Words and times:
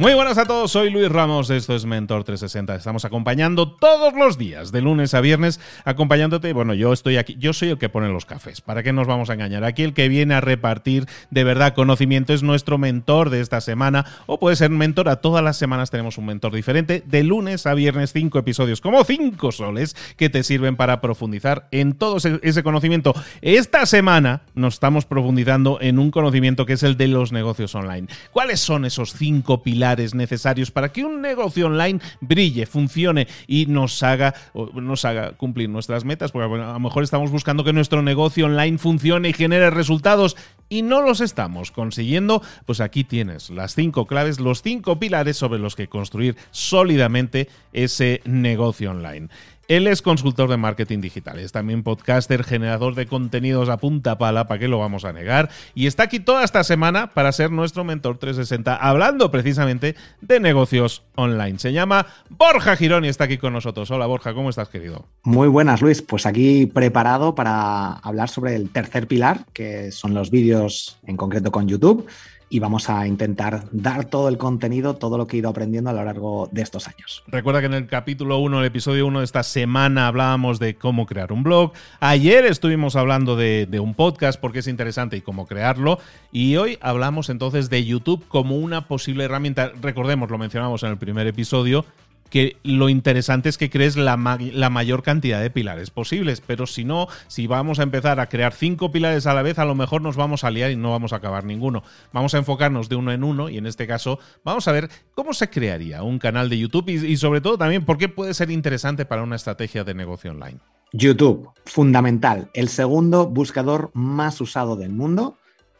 Muy 0.00 0.14
buenas 0.14 0.38
a 0.38 0.44
todos, 0.44 0.70
soy 0.70 0.90
Luis 0.90 1.08
Ramos, 1.08 1.50
esto 1.50 1.74
es 1.74 1.84
Mentor 1.84 2.22
360. 2.22 2.76
Estamos 2.76 3.04
acompañando 3.04 3.72
todos 3.72 4.14
los 4.14 4.38
días, 4.38 4.70
de 4.70 4.80
lunes 4.80 5.12
a 5.12 5.20
viernes, 5.20 5.58
acompañándote. 5.84 6.52
Bueno, 6.52 6.72
yo 6.72 6.92
estoy 6.92 7.16
aquí, 7.16 7.34
yo 7.40 7.52
soy 7.52 7.70
el 7.70 7.78
que 7.78 7.88
pone 7.88 8.08
los 8.08 8.24
cafés. 8.24 8.60
¿Para 8.60 8.84
qué 8.84 8.92
nos 8.92 9.08
vamos 9.08 9.28
a 9.28 9.34
engañar? 9.34 9.64
Aquí 9.64 9.82
el 9.82 9.94
que 9.94 10.08
viene 10.08 10.34
a 10.34 10.40
repartir 10.40 11.06
de 11.30 11.42
verdad 11.42 11.74
conocimiento 11.74 12.32
es 12.32 12.44
nuestro 12.44 12.78
mentor 12.78 13.28
de 13.30 13.40
esta 13.40 13.60
semana, 13.60 14.06
o 14.26 14.38
puede 14.38 14.54
ser 14.54 14.70
mentor. 14.70 15.08
A 15.08 15.16
todas 15.16 15.42
las 15.42 15.56
semanas 15.56 15.90
tenemos 15.90 16.16
un 16.16 16.26
mentor 16.26 16.54
diferente, 16.54 17.02
de 17.04 17.24
lunes 17.24 17.66
a 17.66 17.74
viernes, 17.74 18.12
cinco 18.12 18.38
episodios, 18.38 18.80
como 18.80 19.02
cinco 19.02 19.50
soles, 19.50 19.96
que 20.16 20.30
te 20.30 20.44
sirven 20.44 20.76
para 20.76 21.00
profundizar 21.00 21.66
en 21.72 21.94
todo 21.94 22.18
ese 22.18 22.62
conocimiento. 22.62 23.14
Esta 23.42 23.84
semana 23.84 24.42
nos 24.54 24.74
estamos 24.74 25.06
profundizando 25.06 25.78
en 25.80 25.98
un 25.98 26.12
conocimiento 26.12 26.66
que 26.66 26.74
es 26.74 26.84
el 26.84 26.96
de 26.96 27.08
los 27.08 27.32
negocios 27.32 27.74
online. 27.74 28.06
¿Cuáles 28.30 28.60
son 28.60 28.84
esos 28.84 29.12
cinco 29.12 29.60
pilares? 29.64 29.87
Necesarios 29.96 30.70
para 30.70 30.90
que 30.92 31.04
un 31.04 31.20
negocio 31.20 31.66
online 31.66 32.00
brille, 32.20 32.66
funcione 32.66 33.28
y 33.46 33.66
nos 33.66 34.02
haga, 34.02 34.34
nos 34.74 35.04
haga 35.04 35.32
cumplir 35.32 35.68
nuestras 35.68 36.04
metas, 36.04 36.32
porque 36.32 36.54
a 36.62 36.72
lo 36.72 36.80
mejor 36.80 37.02
estamos 37.02 37.30
buscando 37.30 37.64
que 37.64 37.72
nuestro 37.72 38.02
negocio 38.02 38.46
online 38.46 38.78
funcione 38.78 39.30
y 39.30 39.32
genere 39.32 39.70
resultados 39.70 40.36
y 40.68 40.82
no 40.82 41.02
los 41.02 41.20
estamos 41.20 41.70
consiguiendo, 41.70 42.42
pues 42.66 42.80
aquí 42.80 43.04
tienes 43.04 43.50
las 43.50 43.74
cinco 43.74 44.06
claves, 44.06 44.40
los 44.40 44.62
cinco 44.62 44.98
pilares 44.98 45.36
sobre 45.36 45.58
los 45.58 45.76
que 45.76 45.88
construir 45.88 46.36
sólidamente 46.50 47.48
ese 47.72 48.20
negocio 48.24 48.90
online. 48.90 49.28
Él 49.68 49.86
es 49.86 50.00
consultor 50.00 50.48
de 50.48 50.56
marketing 50.56 51.02
digital, 51.02 51.38
es 51.38 51.52
también 51.52 51.82
podcaster, 51.82 52.42
generador 52.42 52.94
de 52.94 53.04
contenidos 53.04 53.68
a 53.68 53.76
punta 53.76 54.16
pala, 54.16 54.48
¿para 54.48 54.58
qué 54.58 54.66
lo 54.66 54.78
vamos 54.78 55.04
a 55.04 55.12
negar? 55.12 55.50
Y 55.74 55.86
está 55.86 56.04
aquí 56.04 56.20
toda 56.20 56.42
esta 56.42 56.64
semana 56.64 57.12
para 57.12 57.32
ser 57.32 57.50
nuestro 57.50 57.84
mentor 57.84 58.16
360, 58.16 58.74
hablando 58.74 59.30
precisamente 59.30 59.94
de 60.22 60.40
negocios 60.40 61.02
online. 61.16 61.58
Se 61.58 61.74
llama 61.74 62.06
Borja 62.30 62.76
Girón 62.76 63.04
y 63.04 63.08
está 63.08 63.24
aquí 63.24 63.36
con 63.36 63.52
nosotros. 63.52 63.90
Hola 63.90 64.06
Borja, 64.06 64.32
¿cómo 64.32 64.48
estás 64.48 64.70
querido? 64.70 65.04
Muy 65.22 65.48
buenas 65.48 65.82
Luis, 65.82 66.00
pues 66.00 66.24
aquí 66.24 66.64
preparado 66.64 67.34
para 67.34 67.92
hablar 67.92 68.30
sobre 68.30 68.56
el 68.56 68.70
tercer 68.70 69.06
pilar, 69.06 69.44
que 69.52 69.92
son 69.92 70.14
los 70.14 70.30
vídeos 70.30 70.96
en 71.06 71.18
concreto 71.18 71.52
con 71.52 71.68
YouTube 71.68 72.08
y 72.50 72.58
vamos 72.58 72.88
a 72.88 73.06
intentar 73.06 73.64
dar 73.72 74.06
todo 74.06 74.28
el 74.28 74.38
contenido, 74.38 74.96
todo 74.96 75.18
lo 75.18 75.26
que 75.26 75.36
he 75.36 75.38
ido 75.40 75.50
aprendiendo 75.50 75.90
a 75.90 75.92
lo 75.92 76.04
largo 76.04 76.48
de 76.52 76.62
estos 76.62 76.88
años. 76.88 77.22
Recuerda 77.26 77.60
que 77.60 77.66
en 77.66 77.74
el 77.74 77.86
capítulo 77.86 78.38
1, 78.38 78.60
el 78.60 78.66
episodio 78.66 79.06
1 79.06 79.18
de 79.18 79.24
esta 79.24 79.42
semana 79.42 80.06
hablábamos 80.06 80.58
de 80.58 80.76
cómo 80.76 81.06
crear 81.06 81.32
un 81.32 81.42
blog. 81.42 81.72
Ayer 82.00 82.46
estuvimos 82.46 82.96
hablando 82.96 83.36
de, 83.36 83.66
de, 83.66 83.80
un 83.80 83.94
podcast 83.94 84.40
porque 84.40 84.60
es 84.60 84.66
interesante 84.66 85.16
y 85.16 85.20
cómo 85.20 85.46
crearlo. 85.46 85.98
Y 86.32 86.56
hoy 86.56 86.78
hablamos 86.80 87.28
entonces 87.28 87.70
de 87.70 87.84
YouTube 87.84 88.24
como 88.28 88.56
una 88.56 88.88
posible 88.88 89.24
herramienta. 89.24 89.72
Recordemos, 89.80 90.30
lo 90.30 90.38
mencionamos 90.38 90.82
en 90.82 90.90
el 90.90 90.98
primer 90.98 91.26
episodio, 91.26 91.84
que 92.30 92.56
lo 92.62 92.88
interesante 92.88 93.48
es 93.48 93.58
que 93.58 93.70
crees 93.70 93.96
la, 93.96 94.16
mayor 94.16 95.02
cantidad 95.02 95.40
de 95.40 95.50
pilares 95.50 95.90
posibles, 95.90 96.40
pero 96.40 96.66
si 96.66 96.84
no, 96.84 97.08
si 97.26 97.46
vamos 97.46 97.78
a 97.78 97.82
empezar 97.82 98.20
a 98.20 98.28
crear 98.28 98.52
cinco 98.52 98.90
pilares 98.90 99.26
a 99.26 99.34
la 99.34 99.42
vez, 99.42 99.58
a 99.58 99.64
lo 99.64 99.74
mejor 99.74 100.02
nos 100.02 100.16
vamos 100.16 100.44
a 100.44 100.50
liar 100.50 100.70
y 100.70 100.76
no 100.76 100.90
vamos 100.90 101.12
a 101.12 101.16
acabar 101.16 101.44
ninguno. 101.44 101.82
Vamos 102.12 102.34
a 102.34 102.38
enfocarnos 102.38 102.88
de 102.88 102.96
uno 102.96 103.12
en 103.12 103.24
uno 103.24 103.48
y 103.48 103.58
en 103.58 103.66
este 103.66 103.86
caso 103.86 104.18
vamos 104.44 104.68
a 104.68 104.72
ver 104.72 104.90
cómo 105.14 105.32
se 105.32 105.50
crearía 105.50 106.02
un 106.02 106.18
canal 106.18 106.48
de 106.48 106.58
YouTube 106.58 106.88
y, 106.88 107.06
y 107.06 107.16
sobre 107.16 107.40
todo 107.40 107.58
también 107.58 107.84
por 107.84 107.98
qué 107.98 108.08
puede 108.08 108.34
ser 108.34 108.50
interesante 108.50 109.04
para 109.04 109.22
una 109.22 109.36
estrategia 109.36 109.84
de 109.84 109.94
negocio 109.94 110.30
online. 110.30 110.58
YouTube, 110.92 111.50
fundamental, 111.66 112.50
el 112.54 112.68
segundo 112.68 113.26
buscador 113.26 113.90
más 113.92 114.40
usado 114.40 114.74
del 114.74 114.90
mundo, 114.90 115.36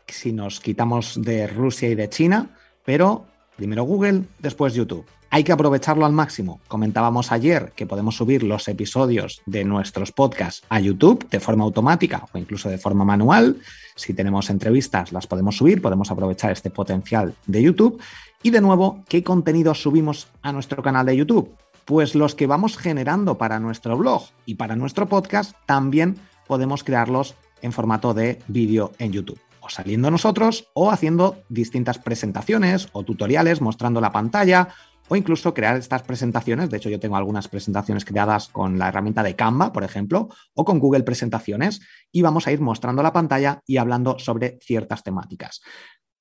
si 0.07 0.33
nos 0.33 0.61
quitamos 0.61 1.21
de 1.23 1.47
Rusia 1.47 1.89
y 1.89 1.95
de 1.95 2.09
China, 2.11 2.51
pero 2.85 3.27
primero 3.57 3.85
Google, 3.85 4.25
después 4.39 4.75
YouTube. 4.75 5.07
Hay 5.31 5.45
que 5.45 5.53
aprovecharlo 5.53 6.07
al 6.07 6.13
máximo. 6.13 6.61
Comentábamos 6.69 7.33
ayer 7.33 7.73
que 7.77 7.87
podemos 7.87 8.17
subir 8.17 8.43
los 8.43 8.67
episodios 8.67 9.43
de 9.45 9.63
nuestros 9.63 10.11
podcasts 10.11 10.63
a 10.71 10.81
YouTube 10.81 11.29
de 11.29 11.39
forma 11.39 11.65
automática 11.65 12.27
o 12.33 12.39
incluso 12.39 12.71
de 12.71 12.79
forma 12.79 13.05
manual. 13.05 13.59
Si 13.95 14.15
tenemos 14.15 14.49
entrevistas, 14.49 15.13
las 15.13 15.27
podemos 15.27 15.57
subir, 15.57 15.83
podemos 15.83 16.11
aprovechar 16.11 16.53
este 16.53 16.71
potencial 16.71 17.35
de 17.47 17.63
YouTube. 17.63 18.01
Y 18.43 18.51
de 18.51 18.63
nuevo, 18.63 19.05
¿qué 19.07 19.23
contenidos 19.23 19.83
subimos 19.83 20.29
a 20.41 20.51
nuestro 20.53 20.83
canal 20.83 21.05
de 21.05 21.17
YouTube? 21.17 21.55
Pues 21.85 22.15
los 22.15 22.35
que 22.35 22.47
vamos 22.47 22.79
generando 22.79 23.37
para 23.37 23.61
nuestro 23.61 23.99
blog 23.99 24.23
y 24.47 24.55
para 24.55 24.77
nuestro 24.77 25.09
podcast, 25.09 25.55
también 25.67 26.17
podemos 26.47 26.85
crearlos 26.85 27.35
en 27.61 27.73
formato 27.73 28.15
de 28.15 28.39
vídeo 28.49 28.93
en 28.99 29.13
YouTube 29.13 29.41
o 29.61 29.69
saliendo 29.69 30.11
nosotros 30.11 30.69
o 30.73 30.91
haciendo 30.91 31.43
distintas 31.51 31.99
presentaciones 31.99 32.89
o 32.93 33.03
tutoriales 33.03 33.61
mostrando 33.61 34.01
la 34.01 34.13
pantalla 34.13 34.69
o 35.09 35.17
incluso 35.17 35.55
crear 35.55 35.77
estas 35.77 36.03
presentaciones. 36.03 36.71
De 36.71 36.77
hecho, 36.77 36.91
yo 36.91 37.01
tengo 37.01 37.17
algunas 37.17 37.49
presentaciones 37.49 38.05
creadas 38.05 38.49
con 38.49 38.79
la 38.79 38.89
herramienta 38.89 39.23
de 39.23 39.37
Canva, 39.37 39.73
por 39.73 39.85
ejemplo, 39.85 40.29
o 40.55 40.65
con 40.65 40.79
Google 40.79 41.03
Presentaciones, 41.03 41.81
y 42.13 42.23
vamos 42.23 42.47
a 42.47 42.53
ir 42.53 42.61
mostrando 42.61 43.03
la 43.03 43.13
pantalla 43.13 43.63
y 43.67 43.79
hablando 43.79 44.19
sobre 44.19 44.59
ciertas 44.61 45.03
temáticas. 45.03 45.61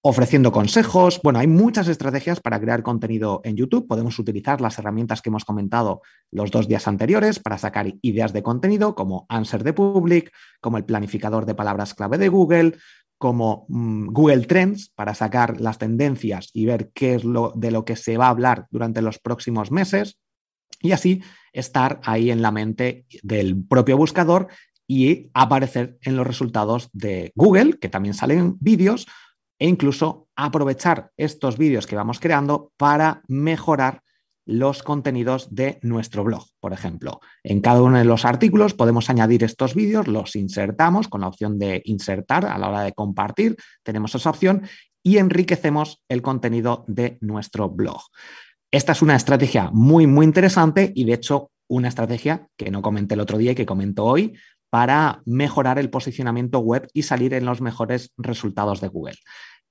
Ofreciendo 0.10 0.52
consejos, 0.52 1.20
bueno, 1.22 1.40
hay 1.40 1.48
muchas 1.48 1.88
estrategias 1.88 2.40
para 2.40 2.62
crear 2.62 2.82
contenido 2.82 3.42
en 3.44 3.58
YouTube. 3.58 3.88
Podemos 3.88 4.18
utilizar 4.20 4.62
las 4.62 4.78
herramientas 4.80 5.22
que 5.22 5.30
hemos 5.30 5.44
comentado 5.44 6.02
los 6.32 6.50
dos 6.52 6.68
días 6.68 6.88
anteriores 6.88 7.40
para 7.40 7.58
sacar 7.58 7.92
ideas 8.02 8.32
de 8.32 8.44
contenido, 8.44 8.96
como 8.96 9.26
Answer 9.28 9.64
de 9.64 9.74
Public, 9.74 10.32
como 10.62 10.78
el 10.78 10.86
planificador 10.86 11.46
de 11.46 11.56
palabras 11.56 11.94
clave 11.94 12.18
de 12.18 12.30
Google, 12.30 12.78
como 13.18 13.66
mm, 13.70 14.08
Google 14.08 14.46
Trends 14.46 14.90
para 14.90 15.16
sacar 15.16 15.60
las 15.60 15.78
tendencias 15.78 16.50
y 16.54 16.66
ver 16.66 16.92
qué 16.94 17.16
es 17.16 17.24
lo 17.24 17.52
de 17.56 17.72
lo 17.72 17.86
que 17.86 17.96
se 17.96 18.18
va 18.18 18.28
a 18.28 18.30
hablar 18.30 18.68
durante 18.72 19.02
los 19.02 19.20
próximos 19.20 19.72
meses 19.72 20.18
y 20.82 20.92
así 20.92 21.24
estar 21.54 22.00
ahí 22.04 22.30
en 22.30 22.42
la 22.42 22.52
mente 22.52 23.06
del 23.24 23.64
propio 23.64 23.98
buscador 23.98 24.48
y 24.88 25.30
aparecer 25.34 25.98
en 26.02 26.16
los 26.16 26.26
resultados 26.26 26.90
de 26.94 27.32
Google, 27.36 27.78
que 27.80 27.90
también 27.90 28.14
salen 28.14 28.58
vídeos, 28.60 29.06
e 29.60 29.68
incluso 29.68 30.30
aprovechar 30.36 31.12
estos 31.18 31.58
vídeos 31.58 31.88
que 31.88 31.96
vamos 31.96 32.20
creando 32.20 32.72
para 32.78 33.24
mejorar 33.28 34.04
los 34.48 34.82
contenidos 34.82 35.54
de 35.54 35.78
nuestro 35.84 36.24
blog. 36.24 36.46
Por 36.60 36.74
ejemplo, 36.74 37.20
en 37.44 37.60
cada 37.60 37.84
uno 37.84 37.98
de 37.98 38.06
los 38.06 38.26
artículos 38.26 38.74
podemos 38.74 39.10
añadir 39.10 39.44
estos 39.44 39.76
vídeos, 39.76 40.08
los 40.08 40.36
insertamos 40.36 41.10
con 41.10 41.22
la 41.22 41.28
opción 41.28 41.60
de 41.60 41.82
insertar 41.86 42.46
a 42.46 42.58
la 42.58 42.70
hora 42.70 42.82
de 42.82 42.94
compartir, 42.94 43.58
tenemos 43.84 44.16
esa 44.16 44.30
opción 44.30 44.64
y 45.04 45.18
enriquecemos 45.18 46.02
el 46.08 46.22
contenido 46.22 46.86
de 46.88 47.18
nuestro 47.22 47.70
blog. 47.70 48.02
Esta 48.72 48.94
es 48.94 49.02
una 49.02 49.16
estrategia 49.16 49.70
muy, 49.72 50.08
muy 50.08 50.26
interesante 50.26 50.92
y 50.96 51.04
de 51.04 51.14
hecho 51.14 51.52
una 51.68 51.90
estrategia 51.90 52.48
que 52.56 52.72
no 52.72 52.82
comenté 52.82 53.16
el 53.16 53.22
otro 53.22 53.38
día 53.38 53.52
y 53.52 53.56
que 53.56 53.66
comento 53.66 54.06
hoy 54.06 54.38
para 54.70 55.22
mejorar 55.26 55.78
el 55.78 55.90
posicionamiento 55.90 56.60
web 56.60 56.88
y 56.94 57.04
salir 57.04 57.34
en 57.34 57.46
los 57.46 57.62
mejores 57.62 58.14
resultados 58.18 58.80
de 58.80 58.88
Google 58.88 59.16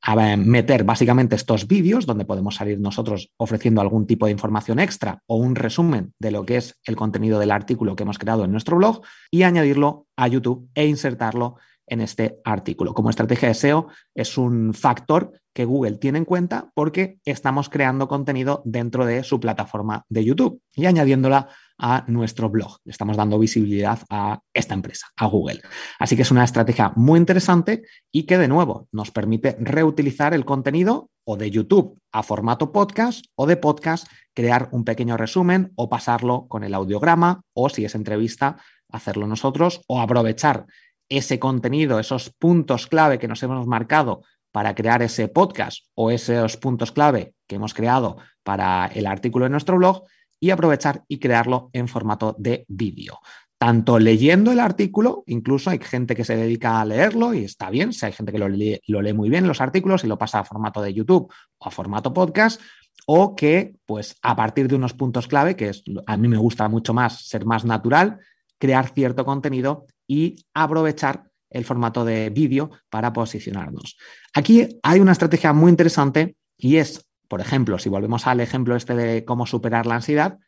a 0.03 0.37
meter 0.37 0.85
básicamente 0.85 1.35
estos 1.35 1.67
vídeos 1.67 2.07
donde 2.07 2.25
podemos 2.25 2.57
salir 2.57 2.79
nosotros 2.79 3.33
ofreciendo 3.37 3.81
algún 3.81 4.07
tipo 4.07 4.27
de 4.27 4.33
información 4.33 4.79
extra 4.79 5.23
o 5.27 5.37
un 5.37 5.57
resumen 5.57 6.13
de 6.19 6.31
lo 6.31 6.45
que 6.45 6.59
es 6.59 6.79
el 6.85 6.97
contenido 6.97 7.39
del 7.39 7.51
artículo 7.51 7.97
que 7.97 8.05
hemos 8.05 8.19
creado 8.19 8.45
en 8.45 8.53
nuestro 8.53 8.77
blog 8.77 9.03
y 9.31 9.43
añadirlo 9.43 10.07
a 10.17 10.29
YouTube 10.29 10.69
e 10.75 10.87
insertarlo 10.87 11.57
en 11.87 12.01
este 12.01 12.41
artículo. 12.45 12.95
Como 12.95 13.11
estrategia 13.11 13.49
de 13.49 13.55
SEO 13.55 13.89
es 14.15 14.39
un 14.39 14.75
factor 14.75 15.33
que 15.53 15.65
Google 15.65 15.99
tiene 15.99 16.19
en 16.19 16.25
cuenta 16.25 16.71
porque 16.75 17.19
estamos 17.25 17.69
creando 17.69 18.09
contenido 18.09 18.63
dentro 18.65 19.07
de 19.07 19.23
su 19.23 19.41
plataforma 19.41 20.05
de 20.09 20.25
YouTube 20.25 20.61
y 20.75 20.87
añadiéndola 20.87 21.49
a 21.79 22.05
nuestro 22.09 22.49
blog. 22.49 22.79
Le 22.85 22.93
estamos 22.93 23.17
dando 23.17 23.39
visibilidad 23.39 23.99
a 24.11 24.41
esta 24.53 24.75
empresa, 24.75 25.09
a 25.17 25.27
Google. 25.27 25.63
Así 25.99 26.17
que 26.17 26.23
es 26.23 26.31
una 26.31 26.45
estrategia 26.45 26.93
muy 26.97 27.19
interesante 27.19 27.83
y 28.11 28.25
que 28.25 28.39
de 28.39 28.49
nuevo 28.49 28.89
nos 28.93 29.11
permite 29.11 29.57
reutilizar 29.61 30.35
el 30.35 30.45
contenido 30.45 31.11
o 31.25 31.37
de 31.37 31.51
YouTube 31.51 31.99
a 32.13 32.23
formato 32.23 32.73
podcast 32.73 33.27
o 33.35 33.47
de 33.47 33.57
podcast 33.57 34.07
crear 34.35 34.69
un 34.73 34.85
pequeño 34.85 35.17
resumen 35.17 35.73
o 35.77 35.89
pasarlo 35.89 36.47
con 36.49 36.65
el 36.65 36.75
audiograma 36.75 37.43
o 37.55 37.69
si 37.69 37.85
es 37.85 37.95
entrevista 37.95 38.57
hacerlo 38.91 39.27
nosotros 39.27 39.83
o 39.89 40.01
aprovechar 40.01 40.67
ese 41.09 41.39
contenido, 41.39 42.01
esos 42.01 42.31
puntos 42.31 42.87
clave 42.87 43.19
que 43.19 43.29
nos 43.29 43.43
hemos 43.43 43.67
marcado 43.67 44.23
para 44.53 44.75
crear 44.75 45.03
ese 45.03 45.29
podcast 45.29 45.85
o 45.95 46.11
esos 46.11 46.57
puntos 46.57 46.93
clave 46.93 47.35
que 47.47 47.57
hemos 47.57 47.75
creado 47.75 48.17
para 48.43 48.87
el 48.87 49.07
artículo 49.07 49.45
de 49.45 49.51
nuestro 49.51 49.77
blog 49.77 50.05
y 50.47 50.51
aprovechar 50.51 51.03
y 51.09 51.19
crearlo 51.19 51.71
en 51.73 51.89
formato 51.89 52.37
de 52.39 52.65
vídeo. 52.69 53.19
Tanto 53.59 53.99
leyendo 53.99 54.53
el 54.53 54.61
artículo, 54.61 55.25
incluso 55.27 55.71
hay 55.71 55.79
gente 55.79 56.15
que 56.15 56.25
se 56.25 56.37
dedica 56.37 56.81
a 56.81 56.85
leerlo 56.85 57.35
y 57.35 57.45
está 57.45 57.69
bien, 57.71 57.93
si 57.93 58.07
hay 58.07 58.13
gente 58.13 58.31
que 58.31 58.39
lo 58.39 58.49
lee, 58.49 58.81
lo 58.87 59.03
lee 59.03 59.13
muy 59.13 59.29
bien 59.29 59.49
los 59.49 59.61
artículos 59.61 60.05
y 60.05 60.07
lo 60.07 60.19
pasa 60.19 60.41
a 60.41 60.45
formato 60.45 60.83
de 60.83 60.93
YouTube 60.95 61.33
o 61.59 61.67
a 61.67 61.71
formato 61.71 62.13
podcast, 62.13 62.61
o 63.07 63.35
que 63.35 63.75
pues 63.87 64.17
a 64.23 64.37
partir 64.37 64.69
de 64.69 64.77
unos 64.77 64.93
puntos 64.93 65.27
clave, 65.27 65.57
que 65.57 65.71
es, 65.71 65.83
a 66.07 66.17
mí 66.17 66.29
me 66.29 66.37
gusta 66.37 66.69
mucho 66.69 66.95
más 66.95 67.27
ser 67.27 67.45
más 67.45 67.65
natural, 67.65 68.21
crear 68.59 68.91
cierto 68.91 69.25
contenido 69.25 69.87
y 70.07 70.37
aprovechar 70.55 71.25
el 71.51 71.65
formato 71.65 72.05
de 72.05 72.31
vídeo 72.31 72.71
para 72.91 73.13
posicionarnos. 73.13 73.97
Aquí 74.35 74.79
hay 74.83 75.01
una 75.01 75.13
estrategia 75.13 75.53
muy 75.53 75.71
interesante 75.71 76.37
y 76.59 76.77
es 76.77 77.06
por 77.29 77.41
ejemplo, 77.41 77.79
si 77.79 77.89
volvemos 77.89 78.27
al 78.27 78.41
ejemplo 78.41 78.77
este 78.77 78.95
de 78.95 79.25
cómo 79.25 79.47
superar 79.47 79.87
la 79.87 79.97
ansiedad, 79.97 80.39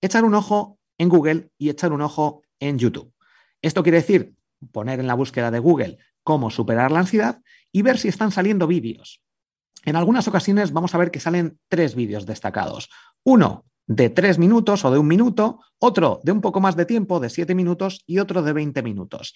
echar 0.00 0.24
un 0.24 0.34
ojo 0.34 0.78
en 0.98 1.08
Google 1.08 1.50
y 1.58 1.70
echar 1.70 1.92
un 1.92 2.02
ojo 2.02 2.42
en 2.60 2.78
YouTube. 2.78 3.12
Esto 3.62 3.82
quiere 3.82 3.98
decir 3.98 4.34
poner 4.72 5.00
en 5.00 5.06
la 5.06 5.14
búsqueda 5.14 5.50
de 5.50 5.58
Google 5.58 5.98
cómo 6.22 6.50
superar 6.50 6.90
la 6.90 7.00
ansiedad 7.00 7.42
y 7.72 7.82
ver 7.82 7.98
si 7.98 8.08
están 8.08 8.30
saliendo 8.30 8.66
vídeos. 8.66 9.22
En 9.84 9.96
algunas 9.96 10.26
ocasiones 10.26 10.72
vamos 10.72 10.94
a 10.94 10.98
ver 10.98 11.10
que 11.10 11.20
salen 11.20 11.58
tres 11.68 11.94
vídeos 11.94 12.26
destacados. 12.26 12.88
Uno 13.22 13.66
de 13.86 14.10
tres 14.10 14.38
minutos 14.38 14.84
o 14.84 14.90
de 14.90 14.98
un 14.98 15.06
minuto, 15.06 15.60
otro 15.78 16.20
de 16.24 16.32
un 16.32 16.40
poco 16.40 16.60
más 16.60 16.74
de 16.74 16.86
tiempo, 16.86 17.20
de 17.20 17.30
siete 17.30 17.54
minutos, 17.54 18.02
y 18.04 18.18
otro 18.18 18.42
de 18.42 18.52
20 18.52 18.82
minutos 18.82 19.34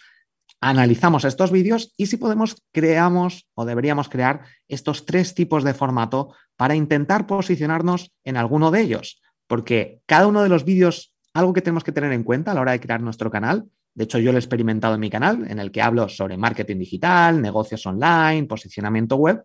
analizamos 0.61 1.25
estos 1.25 1.51
vídeos 1.51 1.95
y 1.97 2.07
si 2.07 2.19
podemos, 2.19 2.63
creamos 2.73 3.49
o 3.55 3.65
deberíamos 3.65 4.09
crear 4.09 4.43
estos 4.69 5.07
tres 5.07 5.35
tipos 5.35 5.65
de 5.65 5.75
formato 5.75 6.35
para 6.57 6.75
intentar 6.75 7.27
posicionarnos 7.27 8.13
en 8.25 8.37
alguno 8.37 8.71
de 8.71 8.83
ellos. 8.83 9.23
Porque 9.47 10.01
cada 10.07 10.27
uno 10.27 10.43
de 10.43 10.51
los 10.51 10.65
vídeos, 10.65 11.15
algo 11.33 11.55
que 11.55 11.63
tenemos 11.63 11.83
que 11.83 11.93
tener 11.93 12.13
en 12.13 12.25
cuenta 12.25 12.51
a 12.51 12.55
la 12.55 12.61
hora 12.61 12.73
de 12.73 12.81
crear 12.81 13.01
nuestro 13.01 13.31
canal, 13.31 13.67
de 13.95 14.05
hecho 14.05 14.19
yo 14.19 14.33
lo 14.33 14.39
he 14.39 14.41
experimentado 14.41 14.95
en 14.95 15.01
mi 15.01 15.11
canal, 15.11 15.51
en 15.51 15.59
el 15.59 15.73
que 15.73 15.83
hablo 15.83 16.09
sobre 16.09 16.37
marketing 16.37 16.79
digital, 16.79 17.41
negocios 17.41 17.85
online, 17.87 18.47
posicionamiento 18.47 19.17
web, 19.17 19.43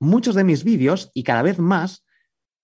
muchos 0.00 0.34
de 0.34 0.44
mis 0.44 0.64
vídeos 0.64 1.10
y 1.14 1.22
cada 1.22 1.42
vez 1.42 1.58
más 1.58 2.04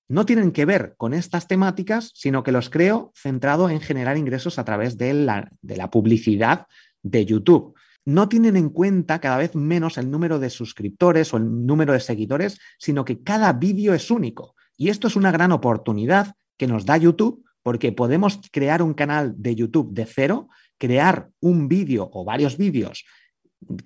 no 0.06 0.26
tienen 0.26 0.52
que 0.52 0.66
ver 0.66 0.94
con 0.98 1.14
estas 1.14 1.48
temáticas, 1.48 2.10
sino 2.14 2.42
que 2.42 2.52
los 2.52 2.68
creo 2.68 3.12
centrado 3.14 3.70
en 3.70 3.80
generar 3.80 4.18
ingresos 4.18 4.58
a 4.58 4.64
través 4.64 4.98
de 4.98 5.14
la, 5.14 5.50
de 5.62 5.76
la 5.78 5.90
publicidad 5.90 6.66
de 7.02 7.24
YouTube 7.24 7.74
no 8.04 8.28
tienen 8.28 8.56
en 8.56 8.68
cuenta 8.70 9.20
cada 9.20 9.38
vez 9.38 9.54
menos 9.54 9.98
el 9.98 10.10
número 10.10 10.38
de 10.38 10.50
suscriptores 10.50 11.32
o 11.32 11.38
el 11.38 11.66
número 11.66 11.92
de 11.92 12.00
seguidores, 12.00 12.58
sino 12.78 13.04
que 13.04 13.22
cada 13.22 13.52
vídeo 13.52 13.94
es 13.94 14.10
único. 14.10 14.54
Y 14.76 14.88
esto 14.88 15.08
es 15.08 15.16
una 15.16 15.30
gran 15.30 15.52
oportunidad 15.52 16.34
que 16.56 16.66
nos 16.66 16.84
da 16.84 16.96
YouTube 16.96 17.44
porque 17.62 17.92
podemos 17.92 18.40
crear 18.52 18.82
un 18.82 18.92
canal 18.92 19.34
de 19.38 19.54
YouTube 19.54 19.92
de 19.94 20.04
cero, 20.04 20.48
crear 20.78 21.30
un 21.40 21.66
vídeo 21.66 22.10
o 22.12 22.24
varios 22.24 22.58
vídeos 22.58 23.04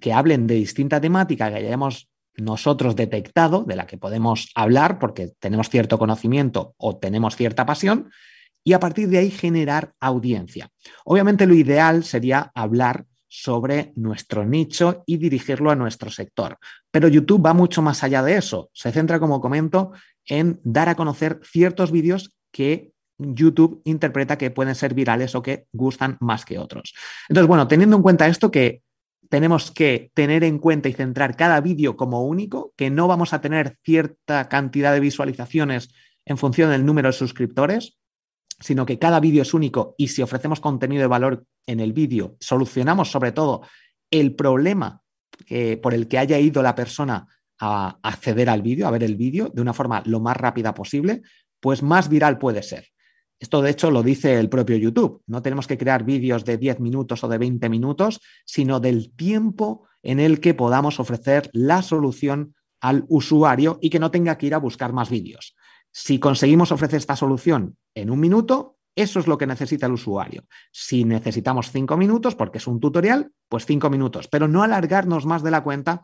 que 0.01 0.13
hablen 0.13 0.49
de 0.49 0.57
distinta 0.57 1.01
temática 1.01 1.49
que 1.49 1.57
hayamos 1.57 2.11
nosotros 2.37 2.97
detectado, 2.97 3.65
de 3.65 3.77
la 3.77 3.87
que 3.87 3.99
podemos 3.99 4.51
hablar 4.55 4.99
porque 4.99 5.33
tenemos 5.39 5.69
cierto 5.69 5.99
conocimiento 5.99 6.75
o 6.77 6.97
tenemos 6.97 7.37
cierta 7.37 7.67
pasión, 7.67 8.11
y 8.65 8.73
a 8.73 8.81
partir 8.81 9.09
de 9.09 9.19
ahí 9.19 9.31
generar 9.31 9.95
audiencia. 10.01 10.71
Obviamente 11.05 11.47
lo 11.47 11.55
ideal 11.55 12.05
sería 12.05 12.51
hablar 12.55 13.07
sobre 13.29 13.93
nuestro 13.95 14.45
nicho 14.45 15.05
y 15.07 15.19
dirigirlo 15.19 15.71
a 15.71 15.77
nuestro 15.77 16.11
sector. 16.11 16.59
Pero 16.91 17.09
YouTube 17.09 17.45
va 17.45 17.53
mucho 17.53 17.83
más 17.83 18.03
allá 18.03 18.23
de 18.23 18.37
eso. 18.37 18.71
Se 18.73 18.91
centra, 18.91 19.21
como 19.21 19.41
comento, 19.41 19.93
en 20.25 20.61
dar 20.65 20.89
a 20.89 20.95
conocer 20.95 21.41
ciertos 21.45 21.93
vídeos 21.93 22.35
que 22.51 22.93
YouTube 23.19 23.83
interpreta 23.85 24.39
que 24.39 24.51
pueden 24.51 24.75
ser 24.75 24.95
virales 24.95 25.35
o 25.35 25.43
que 25.43 25.67
gustan 25.73 26.17
más 26.21 26.45
que 26.45 26.59
otros. 26.59 26.95
Entonces, 27.29 27.49
bueno, 27.49 27.69
teniendo 27.69 27.97
en 27.97 28.03
cuenta 28.03 28.29
esto 28.29 28.51
que 28.51 28.83
tenemos 29.29 29.71
que 29.71 30.11
tener 30.15 30.45
en 30.45 30.59
cuenta 30.59 30.89
y 30.89 30.95
centrar 30.95 31.37
cada 31.37 31.61
vídeo 31.61 31.97
como 31.97 32.25
único, 32.25 32.73
que 32.77 32.91
no 32.91 33.09
vamos 33.09 33.33
a 33.33 33.41
tener 33.41 33.77
cierta 33.85 34.49
cantidad 34.49 34.93
de 34.93 35.01
visualizaciones 35.01 35.91
en 36.25 36.39
función 36.39 36.71
del 36.71 36.87
número 36.87 37.09
de 37.09 37.13
suscriptores, 37.13 37.99
sino 38.59 38.87
que 38.87 38.99
cada 38.99 39.21
vídeo 39.21 39.43
es 39.43 39.55
único 39.55 39.95
y 39.99 40.09
si 40.09 40.23
ofrecemos 40.23 40.61
contenido 40.61 41.03
de 41.03 41.09
valor 41.09 41.45
en 41.67 41.81
el 41.81 41.93
vídeo, 41.93 42.37
solucionamos 42.41 43.11
sobre 43.11 43.33
todo 43.33 43.63
el 44.11 44.35
problema 44.35 45.03
por 45.83 45.95
el 45.95 46.09
que 46.09 46.19
haya 46.19 46.39
ido 46.39 46.63
la 46.63 46.75
persona 46.75 47.27
a 47.61 47.99
acceder 48.03 48.49
al 48.49 48.63
vídeo, 48.63 48.87
a 48.87 48.91
ver 48.91 49.05
el 49.05 49.17
vídeo 49.17 49.51
de 49.53 49.63
una 49.63 49.73
forma 49.73 50.03
lo 50.07 50.21
más 50.21 50.37
rápida 50.37 50.75
posible, 50.75 51.23
pues 51.61 51.83
más 51.83 52.09
viral 52.09 52.39
puede 52.39 52.63
ser. 52.63 52.89
Esto 53.41 53.63
de 53.63 53.71
hecho 53.71 53.91
lo 53.91 54.03
dice 54.03 54.39
el 54.39 54.49
propio 54.49 54.77
YouTube. 54.77 55.23
No 55.27 55.43
tenemos 55.43 55.67
que 55.67 55.79
crear 55.79 56.05
vídeos 56.05 56.45
de 56.45 56.59
10 56.59 56.81
minutos 56.81 57.23
o 57.23 57.29
de 57.29 57.39
20 57.39 57.69
minutos, 57.69 58.21
sino 58.45 58.81
del 58.81 59.15
tiempo 59.15 59.87
en 60.03 60.19
el 60.19 60.41
que 60.41 60.55
podamos 60.55 60.99
ofrecer 60.99 61.49
la 61.53 61.83
solución 61.83 62.55
al 62.81 63.05
usuario 63.09 63.79
y 63.81 63.91
que 63.91 64.01
no 64.01 64.11
tenga 64.11 64.39
que 64.39 64.47
ir 64.47 64.55
a 64.55 64.59
buscar 64.59 64.93
más 64.93 65.11
vídeos. 65.11 65.55
Si 66.01 66.21
conseguimos 66.21 66.71
ofrecer 66.71 66.99
esta 66.99 67.17
solución 67.17 67.77
en 67.93 68.11
un 68.11 68.21
minuto, 68.21 68.77
eso 68.95 69.19
es 69.19 69.27
lo 69.27 69.37
que 69.37 69.49
necesita 69.49 69.87
el 69.87 69.95
usuario. 69.95 70.45
Si 70.71 71.03
necesitamos 71.03 71.73
cinco 71.73 71.97
minutos, 71.97 72.37
porque 72.37 72.59
es 72.59 72.69
un 72.69 72.79
tutorial, 72.79 73.33
pues 73.49 73.67
cinco 73.67 73.91
minutos, 73.91 74.29
pero 74.29 74.47
no 74.47 74.63
alargarnos 74.63 75.27
más 75.27 75.43
de 75.43 75.51
la 75.51 75.65
cuenta 75.65 76.03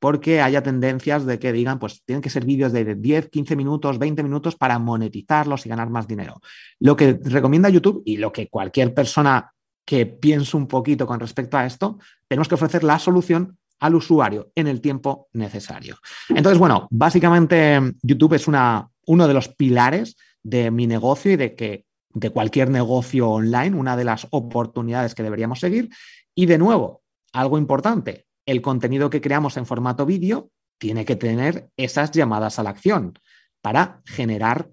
porque 0.00 0.40
haya 0.40 0.62
tendencias 0.62 1.26
de 1.26 1.38
que 1.38 1.52
digan, 1.52 1.78
pues 1.78 2.02
tienen 2.06 2.22
que 2.22 2.30
ser 2.30 2.46
vídeos 2.46 2.72
de 2.72 2.94
10, 2.94 3.28
15 3.28 3.54
minutos, 3.54 3.98
20 3.98 4.22
minutos 4.22 4.56
para 4.56 4.78
monetizarlos 4.78 5.66
y 5.66 5.68
ganar 5.68 5.90
más 5.90 6.08
dinero. 6.08 6.40
Lo 6.80 6.96
que 6.96 7.20
recomienda 7.22 7.68
YouTube 7.68 8.02
y 8.06 8.16
lo 8.16 8.32
que 8.32 8.48
cualquier 8.48 8.94
persona 8.94 9.52
que 9.84 10.06
piense 10.06 10.56
un 10.56 10.66
poquito 10.66 11.06
con 11.06 11.20
respecto 11.20 11.58
a 11.58 11.66
esto, 11.66 11.98
tenemos 12.28 12.48
que 12.48 12.54
ofrecer 12.54 12.82
la 12.82 12.98
solución 12.98 13.58
al 13.80 13.94
usuario 13.94 14.50
en 14.54 14.68
el 14.68 14.80
tiempo 14.80 15.28
necesario. 15.34 15.98
Entonces, 16.30 16.58
bueno, 16.58 16.88
básicamente 16.90 17.78
YouTube 18.02 18.34
es 18.34 18.48
una, 18.48 18.88
uno 19.06 19.28
de 19.28 19.34
los 19.34 19.48
pilares 19.48 20.16
de 20.42 20.70
mi 20.70 20.86
negocio 20.86 21.32
y 21.32 21.36
de 21.36 21.54
que 21.54 21.86
de 22.10 22.30
cualquier 22.30 22.70
negocio 22.70 23.28
online, 23.28 23.76
una 23.76 23.96
de 23.96 24.04
las 24.04 24.26
oportunidades 24.30 25.14
que 25.14 25.22
deberíamos 25.22 25.60
seguir. 25.60 25.90
Y 26.34 26.46
de 26.46 26.58
nuevo, 26.58 27.02
algo 27.32 27.58
importante, 27.58 28.26
el 28.46 28.62
contenido 28.62 29.10
que 29.10 29.20
creamos 29.20 29.56
en 29.56 29.66
formato 29.66 30.06
vídeo 30.06 30.50
tiene 30.78 31.04
que 31.04 31.16
tener 31.16 31.70
esas 31.76 32.12
llamadas 32.12 32.58
a 32.58 32.62
la 32.62 32.70
acción 32.70 33.18
para 33.60 34.02
generar 34.04 34.70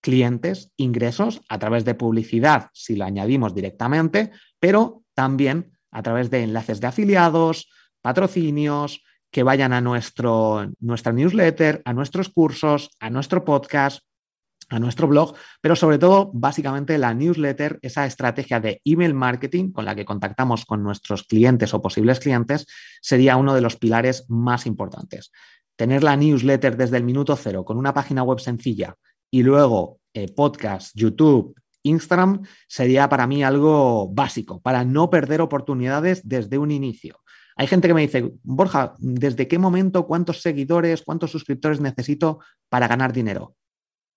clientes, 0.00 0.72
ingresos 0.76 1.40
a 1.48 1.58
través 1.58 1.84
de 1.84 1.94
publicidad, 1.94 2.70
si 2.72 2.96
lo 2.96 3.04
añadimos 3.04 3.54
directamente, 3.54 4.30
pero 4.60 5.02
también 5.14 5.72
a 5.90 6.02
través 6.02 6.30
de 6.30 6.42
enlaces 6.42 6.80
de 6.80 6.86
afiliados, 6.86 7.68
patrocinios, 8.00 9.02
que 9.30 9.42
vayan 9.42 9.72
a 9.72 9.80
nuestro, 9.80 10.70
nuestra 10.80 11.12
newsletter, 11.12 11.82
a 11.84 11.92
nuestros 11.92 12.28
cursos, 12.28 12.90
a 13.00 13.10
nuestro 13.10 13.44
podcast, 13.44 14.00
a 14.70 14.78
nuestro 14.78 15.08
blog, 15.08 15.34
pero 15.60 15.76
sobre 15.76 15.98
todo, 15.98 16.30
básicamente, 16.34 16.98
la 16.98 17.14
newsletter, 17.14 17.78
esa 17.82 18.06
estrategia 18.06 18.60
de 18.60 18.80
email 18.84 19.14
marketing 19.14 19.72
con 19.72 19.84
la 19.84 19.94
que 19.94 20.04
contactamos 20.04 20.64
con 20.66 20.82
nuestros 20.82 21.24
clientes 21.24 21.72
o 21.72 21.80
posibles 21.80 22.20
clientes, 22.20 22.66
sería 23.00 23.36
uno 23.36 23.54
de 23.54 23.62
los 23.62 23.76
pilares 23.76 24.26
más 24.28 24.66
importantes. 24.66 25.32
Tener 25.76 26.02
la 26.02 26.16
newsletter 26.16 26.76
desde 26.76 26.98
el 26.98 27.04
minuto 27.04 27.36
cero 27.36 27.64
con 27.64 27.78
una 27.78 27.94
página 27.94 28.22
web 28.22 28.40
sencilla 28.40 28.96
y 29.30 29.42
luego 29.42 30.00
eh, 30.12 30.32
podcast, 30.32 30.92
YouTube, 30.94 31.54
Instagram 31.82 32.42
sería 32.66 33.08
para 33.08 33.26
mí 33.26 33.42
algo 33.42 34.08
básico, 34.08 34.60
para 34.60 34.84
no 34.84 35.08
perder 35.08 35.40
oportunidades 35.40 36.28
desde 36.28 36.58
un 36.58 36.70
inicio. 36.70 37.20
Hay 37.58 37.66
gente 37.66 37.88
que 37.88 37.94
me 37.94 38.02
dice, 38.02 38.34
Borja, 38.44 38.94
¿desde 38.98 39.48
qué 39.48 39.58
momento, 39.58 40.06
cuántos 40.06 40.42
seguidores, 40.42 41.02
cuántos 41.02 41.32
suscriptores 41.32 41.80
necesito 41.80 42.38
para 42.68 42.86
ganar 42.86 43.12
dinero? 43.12 43.56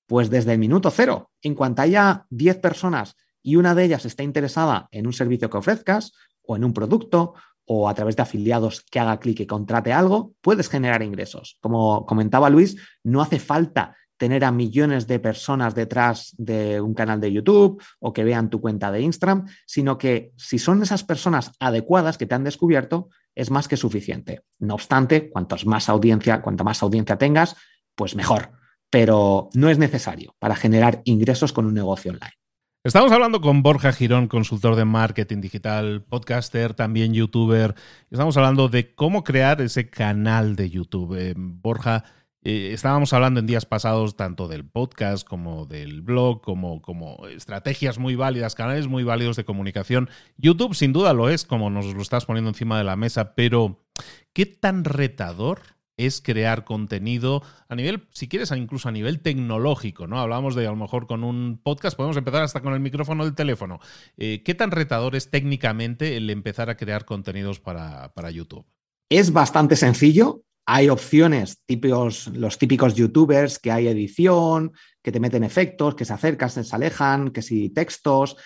Pues 0.06 0.30
desde 0.30 0.54
el 0.54 0.60
minuto 0.60 0.92
cero. 0.92 1.32
En 1.42 1.56
cuanto 1.56 1.82
haya 1.82 2.28
10 2.30 2.60
personas 2.60 3.16
y 3.42 3.56
una 3.56 3.74
de 3.74 3.86
ellas 3.86 4.06
está 4.06 4.22
interesada 4.22 4.88
en 4.92 5.08
un 5.08 5.14
servicio 5.14 5.50
que 5.50 5.58
ofrezcas 5.58 6.14
o 6.44 6.56
en 6.56 6.64
un 6.64 6.72
producto 6.72 7.34
o 7.66 7.90
a 7.90 7.96
través 7.96 8.16
de 8.16 8.22
afiliados 8.22 8.82
que 8.82 9.00
haga 9.00 9.20
clic 9.20 9.40
y 9.40 9.48
contrate 9.48 9.92
algo, 9.92 10.34
puedes 10.42 10.70
generar 10.70 11.02
ingresos. 11.02 11.58
Como 11.62 12.06
comentaba 12.06 12.48
Luis, 12.52 12.78
no 13.04 13.24
hace 13.24 13.40
falta 13.40 13.98
tener 14.22 14.46
a 14.46 14.52
millones 14.52 15.08
de 15.08 15.18
personas 15.18 15.74
detrás 15.74 16.36
de 16.38 16.80
un 16.80 16.94
canal 16.94 17.20
de 17.20 17.34
YouTube 17.34 17.82
o 18.00 18.14
que 18.14 18.24
vean 18.24 18.52
tu 18.52 18.62
cuenta 18.62 18.92
de 18.92 19.02
Instagram, 19.02 19.48
sino 19.66 19.98
que 19.98 20.32
si 20.38 20.60
son 20.60 20.84
esas 20.84 21.04
personas 21.04 21.54
adecuadas 21.60 22.20
que 22.20 22.28
te 22.28 22.36
han 22.36 22.44
descubierto, 22.44 23.10
es 23.34 23.50
más 23.50 23.68
que 23.68 23.78
suficiente. 23.78 24.44
No 24.60 24.76
obstante, 24.76 25.32
cuantos 25.32 25.66
más 25.66 25.90
audiencia, 25.90 26.44
cuanto 26.44 26.64
más 26.64 26.84
audiencia 26.84 27.18
tengas, 27.18 27.56
pues 27.96 28.16
mejor. 28.16 28.52
Pero 28.92 29.50
no 29.56 29.72
es 29.72 29.80
necesario 29.80 30.36
para 30.38 30.56
generar 30.56 31.02
ingresos 31.06 31.52
con 31.52 31.66
un 31.66 31.74
negocio 31.74 32.12
online. 32.12 32.36
Estamos 32.84 33.12
hablando 33.12 33.42
con 33.42 33.64
Borja 33.64 33.92
Girón, 33.92 34.28
consultor 34.28 34.76
de 34.76 34.86
marketing 34.86 35.42
digital, 35.42 36.04
podcaster, 36.04 36.76
también 36.76 37.16
youtuber. 37.16 37.74
Estamos 38.12 38.38
hablando 38.38 38.70
de 38.70 38.94
cómo 38.94 39.24
crear 39.24 39.62
ese 39.62 39.90
canal 39.90 40.56
de 40.56 40.70
YouTube. 40.70 41.16
Eh, 41.16 41.34
Borja, 41.36 42.04
eh, 42.44 42.72
estábamos 42.74 43.14
hablando 43.14 43.40
en 43.40 43.48
días 43.48 43.66
pasados 43.66 44.16
tanto 44.16 44.48
del 44.48 44.68
podcast 44.68 45.28
como 45.28 45.66
del 45.66 46.02
blog, 46.02 46.42
como, 46.42 46.82
como 46.82 47.28
estrategias 47.28 48.00
muy 48.00 48.16
válidas, 48.16 48.56
canales 48.56 48.88
muy 48.88 49.04
válidos 49.04 49.36
de 49.36 49.46
comunicación. 49.46 50.10
YouTube 50.38 50.76
sin 50.76 50.94
duda 50.94 51.14
lo 51.14 51.30
es, 51.30 51.46
como 51.46 51.70
nos 51.70 51.94
lo 51.94 52.02
estás 52.02 52.26
poniendo 52.26 52.50
encima 52.50 52.78
de 52.78 52.84
la 52.84 52.96
mesa, 52.96 53.36
pero 53.36 53.86
¿qué 54.34 54.46
tan 54.46 54.84
retador 54.86 55.62
es 55.98 56.22
crear 56.22 56.64
contenido 56.64 57.44
a 57.70 57.76
nivel, 57.76 58.08
si 58.12 58.28
quieres, 58.28 58.52
incluso 58.52 58.90
a 58.90 58.92
nivel 58.92 59.22
tecnológico, 59.22 60.08
¿no? 60.08 60.20
Hablamos 60.20 60.56
de 60.56 60.66
a 60.66 60.72
lo 60.72 60.76
mejor 60.76 61.06
con 61.06 61.24
un 61.24 61.60
podcast, 61.62 61.96
podemos 61.96 62.18
empezar 62.18 62.42
hasta 62.42 62.62
con 62.62 62.74
el 62.74 62.80
micrófono 62.80 63.24
del 63.24 63.36
teléfono. 63.36 63.80
Eh, 64.18 64.42
¿Qué 64.44 64.56
tan 64.56 64.72
retador 64.72 65.16
es 65.16 65.30
técnicamente 65.30 66.18
el 66.18 66.30
empezar 66.30 66.70
a 66.70 66.78
crear 66.78 67.06
contenidos 67.06 67.60
para, 67.60 68.14
para 68.14 68.32
YouTube? 68.32 68.66
Es 69.10 69.32
bastante 69.32 69.76
sencillo, 69.76 70.44
hay 70.74 70.88
opciones, 70.88 71.62
típicos, 71.66 72.28
los 72.28 72.58
típicos 72.58 72.96
youtubers, 72.96 73.60
que 73.60 73.74
hay 73.74 73.90
edición, 73.90 74.72
que 75.04 75.12
te 75.12 75.20
meten 75.20 75.44
efectos, 75.44 75.96
que 75.96 76.06
se 76.06 76.14
acercan, 76.14 76.50
se 76.50 76.64
alejan, 76.74 77.32
que 77.32 77.42
si 77.42 77.72
textos. 77.72 78.38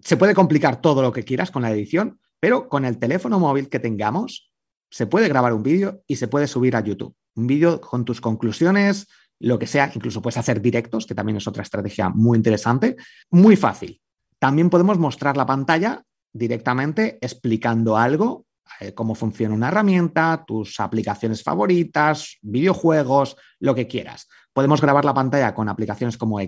Se 0.00 0.16
puede 0.16 0.34
complicar 0.34 0.80
todo 0.80 1.02
lo 1.02 1.12
que 1.12 1.22
quieras 1.22 1.52
con 1.52 1.62
la 1.62 1.70
edición, 1.70 2.18
pero 2.40 2.68
con 2.68 2.84
el 2.84 2.98
teléfono 2.98 3.38
móvil 3.38 3.68
que 3.68 3.78
tengamos, 3.78 4.50
se 4.90 5.06
puede 5.06 5.28
grabar 5.28 5.52
un 5.52 5.62
vídeo 5.62 6.02
y 6.08 6.16
se 6.16 6.26
puede 6.26 6.48
subir 6.48 6.74
a 6.74 6.80
YouTube. 6.80 7.14
Un 7.36 7.46
vídeo 7.46 7.80
con 7.80 8.04
tus 8.04 8.20
conclusiones, 8.20 9.06
lo 9.38 9.56
que 9.60 9.68
sea, 9.68 9.92
incluso 9.94 10.20
puedes 10.20 10.38
hacer 10.38 10.60
directos, 10.60 11.06
que 11.06 11.14
también 11.14 11.36
es 11.36 11.46
otra 11.46 11.62
estrategia 11.62 12.08
muy 12.08 12.38
interesante, 12.38 12.96
muy 13.30 13.54
fácil. 13.54 14.00
También 14.40 14.68
podemos 14.68 14.98
mostrar 14.98 15.36
la 15.36 15.46
pantalla 15.46 16.02
directamente 16.32 17.18
explicando 17.20 17.96
algo 17.96 18.46
eh, 18.80 18.94
cómo 18.94 19.14
funciona 19.14 19.54
una 19.54 19.68
herramienta, 19.68 20.44
tus 20.46 20.80
aplicaciones 20.80 21.42
favoritas, 21.42 22.38
videojuegos, 22.42 23.36
lo 23.60 23.74
que 23.74 23.86
quieras. 23.86 24.28
Podemos 24.52 24.80
grabar 24.80 25.04
la 25.04 25.14
pantalla 25.14 25.54
con 25.54 25.68
aplicaciones 25.68 26.16
como, 26.16 26.38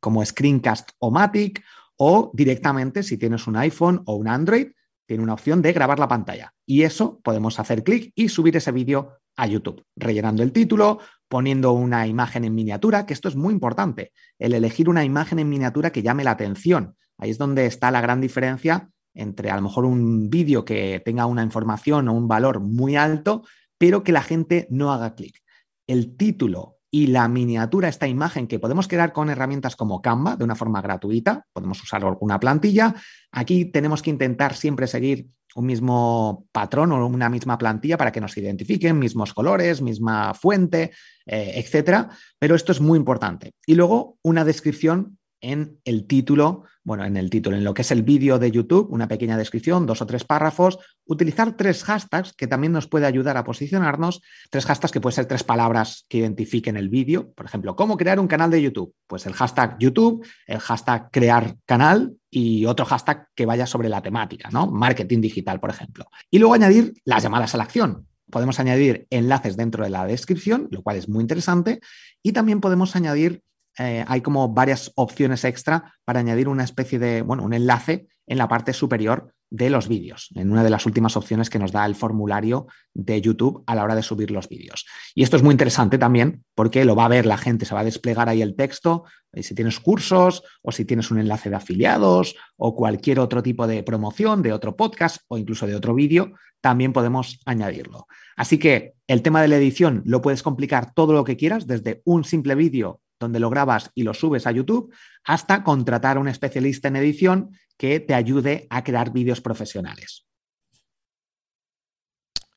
como 0.00 0.24
Screencast 0.24 0.90
o 0.98 1.10
Matic 1.10 1.62
o 1.96 2.30
directamente 2.34 3.02
si 3.02 3.18
tienes 3.18 3.46
un 3.46 3.56
iPhone 3.56 4.02
o 4.06 4.14
un 4.14 4.28
Android, 4.28 4.68
tiene 5.06 5.22
una 5.22 5.34
opción 5.34 5.62
de 5.62 5.72
grabar 5.72 5.98
la 5.98 6.08
pantalla. 6.08 6.54
Y 6.66 6.82
eso 6.82 7.20
podemos 7.22 7.58
hacer 7.58 7.82
clic 7.84 8.12
y 8.14 8.28
subir 8.28 8.56
ese 8.56 8.72
vídeo 8.72 9.18
a 9.36 9.46
YouTube, 9.46 9.84
rellenando 9.96 10.42
el 10.42 10.52
título, 10.52 11.00
poniendo 11.28 11.72
una 11.72 12.06
imagen 12.06 12.44
en 12.44 12.54
miniatura, 12.54 13.06
que 13.06 13.14
esto 13.14 13.28
es 13.28 13.36
muy 13.36 13.52
importante, 13.52 14.12
el 14.38 14.54
elegir 14.54 14.88
una 14.88 15.04
imagen 15.04 15.38
en 15.38 15.48
miniatura 15.48 15.90
que 15.90 16.02
llame 16.02 16.24
la 16.24 16.32
atención. 16.32 16.96
Ahí 17.18 17.30
es 17.30 17.38
donde 17.38 17.66
está 17.66 17.90
la 17.90 18.00
gran 18.00 18.20
diferencia 18.20 18.90
entre 19.14 19.50
a 19.50 19.56
lo 19.56 19.62
mejor 19.62 19.84
un 19.84 20.30
vídeo 20.30 20.64
que 20.64 21.00
tenga 21.04 21.26
una 21.26 21.42
información 21.42 22.08
o 22.08 22.14
un 22.14 22.28
valor 22.28 22.60
muy 22.60 22.96
alto, 22.96 23.42
pero 23.78 24.02
que 24.02 24.12
la 24.12 24.22
gente 24.22 24.66
no 24.70 24.92
haga 24.92 25.14
clic. 25.14 25.42
El 25.86 26.16
título 26.16 26.78
y 26.90 27.06
la 27.06 27.26
miniatura, 27.26 27.88
esta 27.88 28.06
imagen 28.06 28.46
que 28.46 28.58
podemos 28.58 28.86
crear 28.86 29.12
con 29.12 29.30
herramientas 29.30 29.76
como 29.76 30.02
Canva 30.02 30.36
de 30.36 30.44
una 30.44 30.54
forma 30.54 30.82
gratuita, 30.82 31.46
podemos 31.52 31.82
usar 31.82 32.04
una 32.20 32.38
plantilla. 32.38 32.94
Aquí 33.30 33.64
tenemos 33.64 34.02
que 34.02 34.10
intentar 34.10 34.54
siempre 34.54 34.86
seguir 34.86 35.28
un 35.54 35.66
mismo 35.66 36.46
patrón 36.52 36.92
o 36.92 37.06
una 37.06 37.28
misma 37.28 37.58
plantilla 37.58 37.96
para 37.96 38.12
que 38.12 38.20
nos 38.20 38.36
identifiquen, 38.36 38.98
mismos 38.98 39.34
colores, 39.34 39.80
misma 39.80 40.34
fuente, 40.34 40.92
eh, 41.26 41.52
etcétera. 41.56 42.10
Pero 42.38 42.54
esto 42.54 42.72
es 42.72 42.80
muy 42.80 42.98
importante. 42.98 43.54
Y 43.66 43.74
luego 43.74 44.18
una 44.22 44.44
descripción 44.44 45.18
en 45.42 45.78
el 45.84 46.06
título, 46.06 46.64
bueno, 46.84 47.04
en 47.04 47.16
el 47.16 47.28
título, 47.28 47.56
en 47.56 47.64
lo 47.64 47.74
que 47.74 47.82
es 47.82 47.90
el 47.90 48.02
vídeo 48.02 48.38
de 48.38 48.50
YouTube, 48.50 48.90
una 48.90 49.08
pequeña 49.08 49.36
descripción, 49.36 49.86
dos 49.86 50.00
o 50.00 50.06
tres 50.06 50.24
párrafos, 50.24 50.78
utilizar 51.04 51.56
tres 51.56 51.84
hashtags 51.84 52.32
que 52.32 52.46
también 52.46 52.72
nos 52.72 52.86
puede 52.86 53.06
ayudar 53.06 53.36
a 53.36 53.44
posicionarnos, 53.44 54.22
tres 54.50 54.64
hashtags 54.64 54.92
que 54.92 55.00
pueden 55.00 55.16
ser 55.16 55.26
tres 55.26 55.44
palabras 55.44 56.06
que 56.08 56.18
identifiquen 56.18 56.76
el 56.76 56.88
vídeo, 56.88 57.32
por 57.32 57.46
ejemplo, 57.46 57.76
¿cómo 57.76 57.96
crear 57.96 58.18
un 58.18 58.28
canal 58.28 58.50
de 58.50 58.62
YouTube? 58.62 58.94
Pues 59.06 59.26
el 59.26 59.34
hashtag 59.34 59.76
YouTube, 59.78 60.26
el 60.46 60.60
hashtag 60.60 61.10
crear 61.10 61.56
canal 61.66 62.16
y 62.30 62.64
otro 62.64 62.86
hashtag 62.86 63.26
que 63.34 63.44
vaya 63.44 63.66
sobre 63.66 63.88
la 63.88 64.00
temática, 64.00 64.48
¿no? 64.50 64.66
Marketing 64.68 65.20
digital, 65.20 65.60
por 65.60 65.70
ejemplo. 65.70 66.06
Y 66.30 66.38
luego 66.38 66.54
añadir 66.54 66.94
las 67.04 67.22
llamadas 67.22 67.54
a 67.54 67.58
la 67.58 67.64
acción. 67.64 68.06
Podemos 68.30 68.58
añadir 68.60 69.06
enlaces 69.10 69.56
dentro 69.56 69.84
de 69.84 69.90
la 69.90 70.06
descripción, 70.06 70.68
lo 70.70 70.82
cual 70.82 70.96
es 70.96 71.08
muy 71.08 71.20
interesante, 71.20 71.80
y 72.22 72.32
también 72.32 72.60
podemos 72.60 72.96
añadir 72.96 73.42
eh, 73.78 74.04
hay 74.06 74.20
como 74.20 74.48
varias 74.48 74.92
opciones 74.96 75.44
extra 75.44 75.94
para 76.04 76.20
añadir 76.20 76.48
una 76.48 76.64
especie 76.64 76.98
de, 76.98 77.22
bueno, 77.22 77.44
un 77.44 77.54
enlace 77.54 78.06
en 78.26 78.38
la 78.38 78.48
parte 78.48 78.72
superior 78.72 79.34
de 79.52 79.68
los 79.68 79.86
vídeos, 79.86 80.30
en 80.34 80.50
una 80.50 80.64
de 80.64 80.70
las 80.70 80.86
últimas 80.86 81.14
opciones 81.14 81.50
que 81.50 81.58
nos 81.58 81.72
da 81.72 81.84
el 81.84 81.94
formulario 81.94 82.68
de 82.94 83.20
YouTube 83.20 83.62
a 83.66 83.74
la 83.74 83.84
hora 83.84 83.94
de 83.94 84.02
subir 84.02 84.30
los 84.30 84.48
vídeos. 84.48 84.86
Y 85.14 85.22
esto 85.22 85.36
es 85.36 85.42
muy 85.42 85.52
interesante 85.52 85.98
también 85.98 86.42
porque 86.54 86.86
lo 86.86 86.96
va 86.96 87.04
a 87.04 87.08
ver 87.08 87.26
la 87.26 87.36
gente, 87.36 87.66
se 87.66 87.74
va 87.74 87.80
a 87.80 87.84
desplegar 87.84 88.30
ahí 88.30 88.40
el 88.40 88.56
texto, 88.56 89.04
y 89.30 89.42
si 89.42 89.54
tienes 89.54 89.78
cursos 89.78 90.42
o 90.62 90.72
si 90.72 90.86
tienes 90.86 91.10
un 91.10 91.18
enlace 91.18 91.50
de 91.50 91.56
afiliados 91.56 92.34
o 92.56 92.74
cualquier 92.74 93.20
otro 93.20 93.42
tipo 93.42 93.66
de 93.66 93.82
promoción 93.82 94.40
de 94.40 94.54
otro 94.54 94.74
podcast 94.74 95.18
o 95.28 95.36
incluso 95.36 95.66
de 95.66 95.74
otro 95.74 95.94
vídeo, 95.94 96.32
también 96.62 96.94
podemos 96.94 97.38
añadirlo. 97.44 98.06
Así 98.36 98.56
que 98.58 98.94
el 99.06 99.20
tema 99.20 99.42
de 99.42 99.48
la 99.48 99.56
edición 99.56 100.00
lo 100.06 100.22
puedes 100.22 100.42
complicar 100.42 100.94
todo 100.94 101.12
lo 101.12 101.24
que 101.24 101.36
quieras, 101.36 101.66
desde 101.66 102.00
un 102.06 102.24
simple 102.24 102.54
vídeo 102.54 103.01
donde 103.22 103.40
lo 103.40 103.48
grabas 103.48 103.90
y 103.94 104.02
lo 104.02 104.12
subes 104.12 104.46
a 104.46 104.52
YouTube, 104.52 104.94
hasta 105.24 105.64
contratar 105.64 106.18
a 106.18 106.20
un 106.20 106.28
especialista 106.28 106.88
en 106.88 106.96
edición 106.96 107.50
que 107.78 108.00
te 108.00 108.14
ayude 108.14 108.66
a 108.68 108.84
crear 108.84 109.12
vídeos 109.12 109.40
profesionales. 109.40 110.26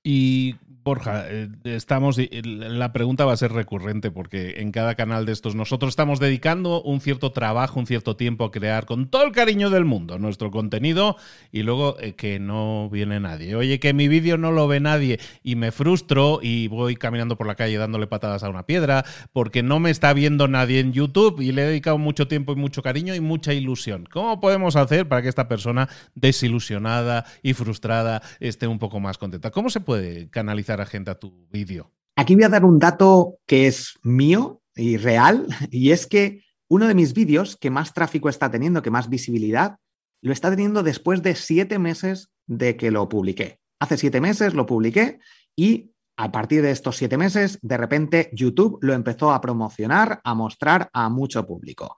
Y 0.07 0.55
Borja, 0.85 1.25
eh, 1.27 1.49
estamos, 1.63 2.19
la 2.43 2.93
pregunta 2.93 3.25
va 3.25 3.33
a 3.33 3.37
ser 3.37 3.51
recurrente 3.51 4.11
porque 4.11 4.61
en 4.61 4.71
cada 4.71 4.93
canal 4.93 5.25
de 5.25 5.31
estos 5.31 5.55
nosotros 5.55 5.89
estamos 5.89 6.19
dedicando 6.19 6.83
un 6.83 7.01
cierto 7.01 7.31
trabajo, 7.31 7.79
un 7.79 7.87
cierto 7.87 8.15
tiempo 8.15 8.45
a 8.45 8.51
crear 8.51 8.85
con 8.85 9.07
todo 9.07 9.23
el 9.23 9.31
cariño 9.31 9.71
del 9.71 9.83
mundo 9.83 10.19
nuestro 10.19 10.51
contenido 10.51 11.17
y 11.51 11.63
luego 11.63 11.97
eh, 11.99 12.13
que 12.13 12.37
no 12.37 12.87
viene 12.91 13.19
nadie. 13.19 13.55
Oye, 13.55 13.79
que 13.79 13.95
mi 13.95 14.07
vídeo 14.07 14.37
no 14.37 14.51
lo 14.51 14.67
ve 14.67 14.79
nadie 14.79 15.19
y 15.41 15.55
me 15.55 15.71
frustro 15.71 16.37
y 16.43 16.67
voy 16.67 16.95
caminando 16.95 17.35
por 17.35 17.47
la 17.47 17.55
calle 17.55 17.79
dándole 17.79 18.05
patadas 18.05 18.43
a 18.43 18.49
una 18.49 18.67
piedra 18.67 19.05
porque 19.33 19.63
no 19.63 19.79
me 19.79 19.89
está 19.89 20.13
viendo 20.13 20.47
nadie 20.47 20.81
en 20.81 20.93
YouTube 20.93 21.41
y 21.41 21.51
le 21.51 21.63
he 21.63 21.65
dedicado 21.65 21.97
mucho 21.97 22.27
tiempo 22.27 22.53
y 22.53 22.57
mucho 22.57 22.83
cariño 22.83 23.15
y 23.15 23.21
mucha 23.21 23.55
ilusión. 23.55 24.07
¿Cómo 24.11 24.39
podemos 24.39 24.75
hacer 24.75 25.07
para 25.07 25.23
que 25.23 25.29
esta 25.29 25.47
persona 25.47 25.89
desilusionada 26.13 27.25
y 27.41 27.53
frustrada 27.53 28.21
esté 28.39 28.67
un 28.67 28.77
poco 28.77 28.99
más 28.99 29.17
contenta? 29.17 29.49
¿Cómo 29.49 29.71
se 29.71 29.79
puede 29.79 29.94
puede 29.95 30.29
canalizar 30.29 30.81
a 30.81 30.85
gente 30.85 31.11
a 31.11 31.15
tu 31.15 31.47
vídeo? 31.49 31.91
Aquí 32.17 32.35
voy 32.35 32.43
a 32.43 32.49
dar 32.49 32.65
un 32.65 32.79
dato 32.79 33.37
que 33.45 33.67
es 33.67 33.97
mío 34.03 34.61
y 34.75 34.97
real, 34.97 35.47
y 35.71 35.91
es 35.91 36.05
que 36.05 36.43
uno 36.67 36.87
de 36.87 36.95
mis 36.95 37.13
vídeos 37.13 37.55
que 37.55 37.69
más 37.69 37.93
tráfico 37.93 38.27
está 38.27 38.51
teniendo, 38.51 38.81
que 38.81 38.91
más 38.91 39.09
visibilidad, 39.09 39.77
lo 40.21 40.33
está 40.33 40.49
teniendo 40.49 40.83
después 40.83 41.21
de 41.23 41.35
siete 41.35 41.79
meses 41.79 42.29
de 42.45 42.75
que 42.75 42.91
lo 42.91 43.07
publiqué. 43.07 43.59
Hace 43.79 43.97
siete 43.97 44.19
meses 44.19 44.53
lo 44.53 44.65
publiqué 44.65 45.19
y 45.55 45.91
a 46.17 46.31
partir 46.31 46.61
de 46.61 46.71
estos 46.71 46.97
siete 46.97 47.17
meses, 47.17 47.59
de 47.61 47.77
repente 47.77 48.29
YouTube 48.33 48.77
lo 48.81 48.93
empezó 48.93 49.31
a 49.31 49.39
promocionar, 49.39 50.19
a 50.23 50.33
mostrar 50.33 50.89
a 50.93 51.09
mucho 51.09 51.45
público. 51.45 51.95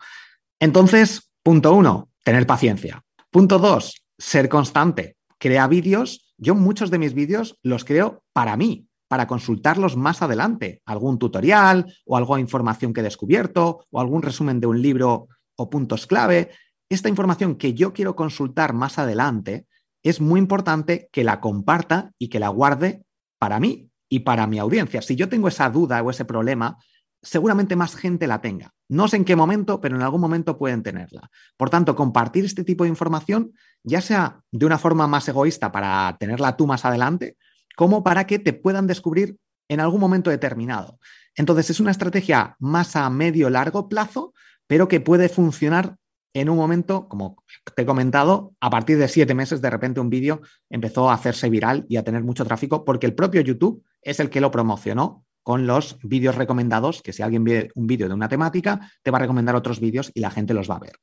Entonces, 0.59 1.31
punto 1.41 1.73
uno, 1.73 2.09
tener 2.23 2.45
paciencia. 2.45 3.03
Punto 3.31 3.59
dos, 3.59 4.03
ser 4.17 4.49
constante. 4.49 5.17
Crea 5.39 5.67
vídeos. 5.67 6.26
Yo 6.37 6.55
muchos 6.55 6.91
de 6.91 6.99
mis 6.99 7.13
vídeos 7.13 7.57
los 7.63 7.83
creo 7.83 8.23
para 8.33 8.55
mí, 8.57 8.87
para 9.07 9.27
consultarlos 9.27 9.97
más 9.97 10.21
adelante. 10.21 10.81
Algún 10.85 11.17
tutorial 11.17 11.93
o 12.05 12.17
alguna 12.17 12.41
información 12.41 12.93
que 12.93 13.01
he 13.01 13.03
descubierto 13.03 13.85
o 13.89 13.99
algún 13.99 14.21
resumen 14.21 14.59
de 14.59 14.67
un 14.67 14.81
libro 14.81 15.27
o 15.55 15.69
puntos 15.69 16.05
clave. 16.07 16.51
Esta 16.89 17.09
información 17.09 17.55
que 17.55 17.73
yo 17.73 17.93
quiero 17.93 18.15
consultar 18.15 18.73
más 18.73 18.99
adelante, 18.99 19.67
es 20.03 20.21
muy 20.21 20.39
importante 20.39 21.09
que 21.11 21.23
la 21.23 21.41
comparta 21.41 22.13
y 22.17 22.29
que 22.29 22.39
la 22.39 22.49
guarde 22.49 23.03
para 23.39 23.59
mí 23.59 23.89
y 24.09 24.19
para 24.19 24.47
mi 24.47 24.59
audiencia. 24.59 25.01
Si 25.01 25.15
yo 25.15 25.27
tengo 25.27 25.47
esa 25.47 25.69
duda 25.69 26.01
o 26.01 26.09
ese 26.09 26.23
problema, 26.23 26.77
seguramente 27.21 27.75
más 27.75 27.95
gente 27.95 28.27
la 28.27 28.39
tenga. 28.39 28.73
No 28.87 29.07
sé 29.07 29.17
en 29.17 29.25
qué 29.25 29.35
momento, 29.35 29.81
pero 29.81 29.95
en 29.95 30.01
algún 30.01 30.21
momento 30.21 30.57
pueden 30.57 30.83
tenerla. 30.83 31.29
Por 31.57 31.69
tanto, 31.69 31.95
compartir 31.95 32.45
este 32.45 32.63
tipo 32.63 32.83
de 32.83 32.89
información, 32.89 33.51
ya 33.83 34.01
sea 34.01 34.41
de 34.51 34.65
una 34.65 34.77
forma 34.77 35.07
más 35.07 35.27
egoísta 35.27 35.71
para 35.71 36.15
tenerla 36.19 36.57
tú 36.57 36.67
más 36.67 36.85
adelante, 36.85 37.37
como 37.75 38.03
para 38.03 38.25
que 38.27 38.39
te 38.39 38.53
puedan 38.53 38.87
descubrir 38.87 39.37
en 39.69 39.79
algún 39.79 39.99
momento 39.99 40.29
determinado. 40.29 40.99
Entonces, 41.35 41.69
es 41.69 41.79
una 41.79 41.91
estrategia 41.91 42.55
más 42.59 42.95
a 42.95 43.09
medio 43.09 43.49
largo 43.49 43.89
plazo, 43.89 44.33
pero 44.65 44.87
que 44.87 44.99
puede 44.99 45.29
funcionar 45.29 45.95
en 46.33 46.49
un 46.49 46.57
momento, 46.57 47.07
como 47.07 47.43
te 47.75 47.81
he 47.81 47.85
comentado, 47.85 48.53
a 48.59 48.69
partir 48.69 48.97
de 48.97 49.07
siete 49.07 49.33
meses, 49.33 49.61
de 49.61 49.69
repente 49.69 49.99
un 49.99 50.09
vídeo 50.09 50.41
empezó 50.69 51.09
a 51.09 51.13
hacerse 51.13 51.49
viral 51.49 51.85
y 51.89 51.97
a 51.97 52.03
tener 52.03 52.23
mucho 52.23 52.45
tráfico 52.45 52.85
porque 52.85 53.07
el 53.07 53.15
propio 53.15 53.41
YouTube 53.41 53.83
es 54.01 54.19
el 54.19 54.29
que 54.29 54.41
lo 54.41 54.51
promocionó 54.51 55.25
con 55.41 55.65
los 55.65 55.97
vídeos 56.03 56.35
recomendados, 56.35 57.01
que 57.01 57.13
si 57.13 57.23
alguien 57.23 57.43
ve 57.43 57.71
un 57.73 57.87
vídeo 57.87 58.07
de 58.07 58.13
una 58.13 58.27
temática, 58.27 58.91
te 59.01 59.11
va 59.11 59.17
a 59.17 59.21
recomendar 59.21 59.55
otros 59.55 59.79
vídeos 59.79 60.11
y 60.13 60.19
la 60.19 60.29
gente 60.29 60.53
los 60.53 60.69
va 60.69 60.75
a 60.75 60.79
ver. 60.79 60.99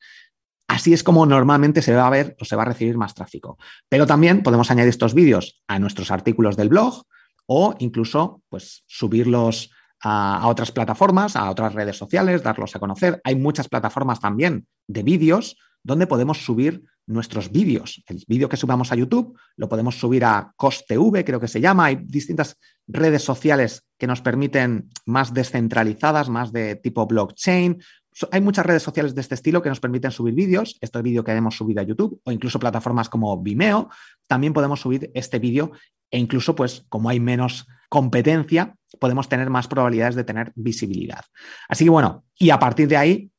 Así 0.69 0.93
es 0.93 1.03
como 1.03 1.27
normalmente 1.27 1.83
se 1.83 1.95
va 1.95 2.07
a 2.07 2.11
ver 2.11 2.37
o 2.41 2.45
se 2.45 2.57
va 2.57 2.63
a 2.63 2.67
recibir 2.67 2.97
más 2.97 3.15
tráfico. 3.15 3.59
Pero 3.89 4.07
también 4.07 4.43
podemos 4.43 4.71
añadir 4.71 4.91
estos 4.91 5.15
vídeos 5.15 5.63
a 5.69 5.79
nuestros 5.79 6.11
artículos 6.11 6.57
del 6.57 6.69
blog 6.71 7.05
o 7.47 7.75
incluso 7.79 8.43
pues, 8.49 8.85
subirlos 8.87 9.71
a, 10.01 10.47
otras 10.49 10.73
plataformas, 10.73 11.37
a 11.37 11.51
otras 11.51 11.75
redes 11.75 11.97
sociales, 11.97 12.43
darlos 12.43 12.75
a 12.77 12.79
conocer. 12.79 13.21
Hay 13.25 13.37
muchas 13.37 13.69
plataformas 13.69 14.21
también 14.21 14.67
de 14.87 15.03
vídeos 15.03 15.57
donde 15.83 16.07
podemos 16.07 16.45
subir 16.45 16.83
nuestros 17.07 17.53
vídeos. 17.53 18.03
El 18.07 18.23
vídeo 18.27 18.49
que 18.49 18.57
subamos 18.57 18.91
a 18.91 18.97
YouTube 18.97 19.39
lo 19.57 19.69
podemos 19.69 19.99
subir 19.99 20.25
a 20.25 20.53
CostTV, 20.57 21.25
creo 21.25 21.41
que 21.41 21.49
se 21.49 21.61
llama. 21.61 21.87
Hay 21.87 21.97
distintas 21.97 22.57
redes 22.87 23.23
sociales 23.23 23.85
que 23.99 24.07
nos 24.07 24.23
permiten 24.23 24.89
más 25.05 25.35
descentralizadas, 25.35 26.31
más 26.31 26.53
de 26.53 26.77
tipo 26.77 27.07
blockchain. 27.07 27.83
Hay 28.31 28.41
muchas 28.41 28.65
redes 28.65 28.83
sociales 28.83 29.15
de 29.15 29.21
este 29.21 29.35
estilo 29.35 29.63
que 29.63 29.69
nos 29.69 29.81
permiten 29.81 30.11
subir 30.11 30.35
vídeos, 30.35 30.79
este 30.81 31.03
vídeo 31.03 31.25
que 31.25 31.33
hemos 31.33 31.57
subido 31.57 31.81
a 31.81 31.85
YouTube 31.85 32.21
o 32.25 32.31
incluso 32.31 32.59
plataformas 32.59 33.09
como 33.09 33.43
Vimeo. 33.43 33.89
También 34.27 34.53
podemos 34.53 34.81
subir 34.81 35.11
este 35.15 35.39
vídeo 35.39 35.73
e 36.11 36.19
incluso, 36.19 36.55
pues, 36.55 36.85
como 36.89 37.09
hay 37.09 37.19
menos 37.19 37.67
competencia, 37.89 38.77
podemos 39.01 39.29
tener 39.29 39.51
más 39.51 39.67
probabilidades 39.67 40.15
de 40.15 40.25
tener 40.25 40.53
visibilidad. 40.55 41.25
Así 41.69 41.85
que 41.85 41.91
bueno, 41.91 42.25
y 42.39 42.51
a 42.51 42.59
partir 42.59 42.89
de 42.89 42.97
ahí, 42.97 43.31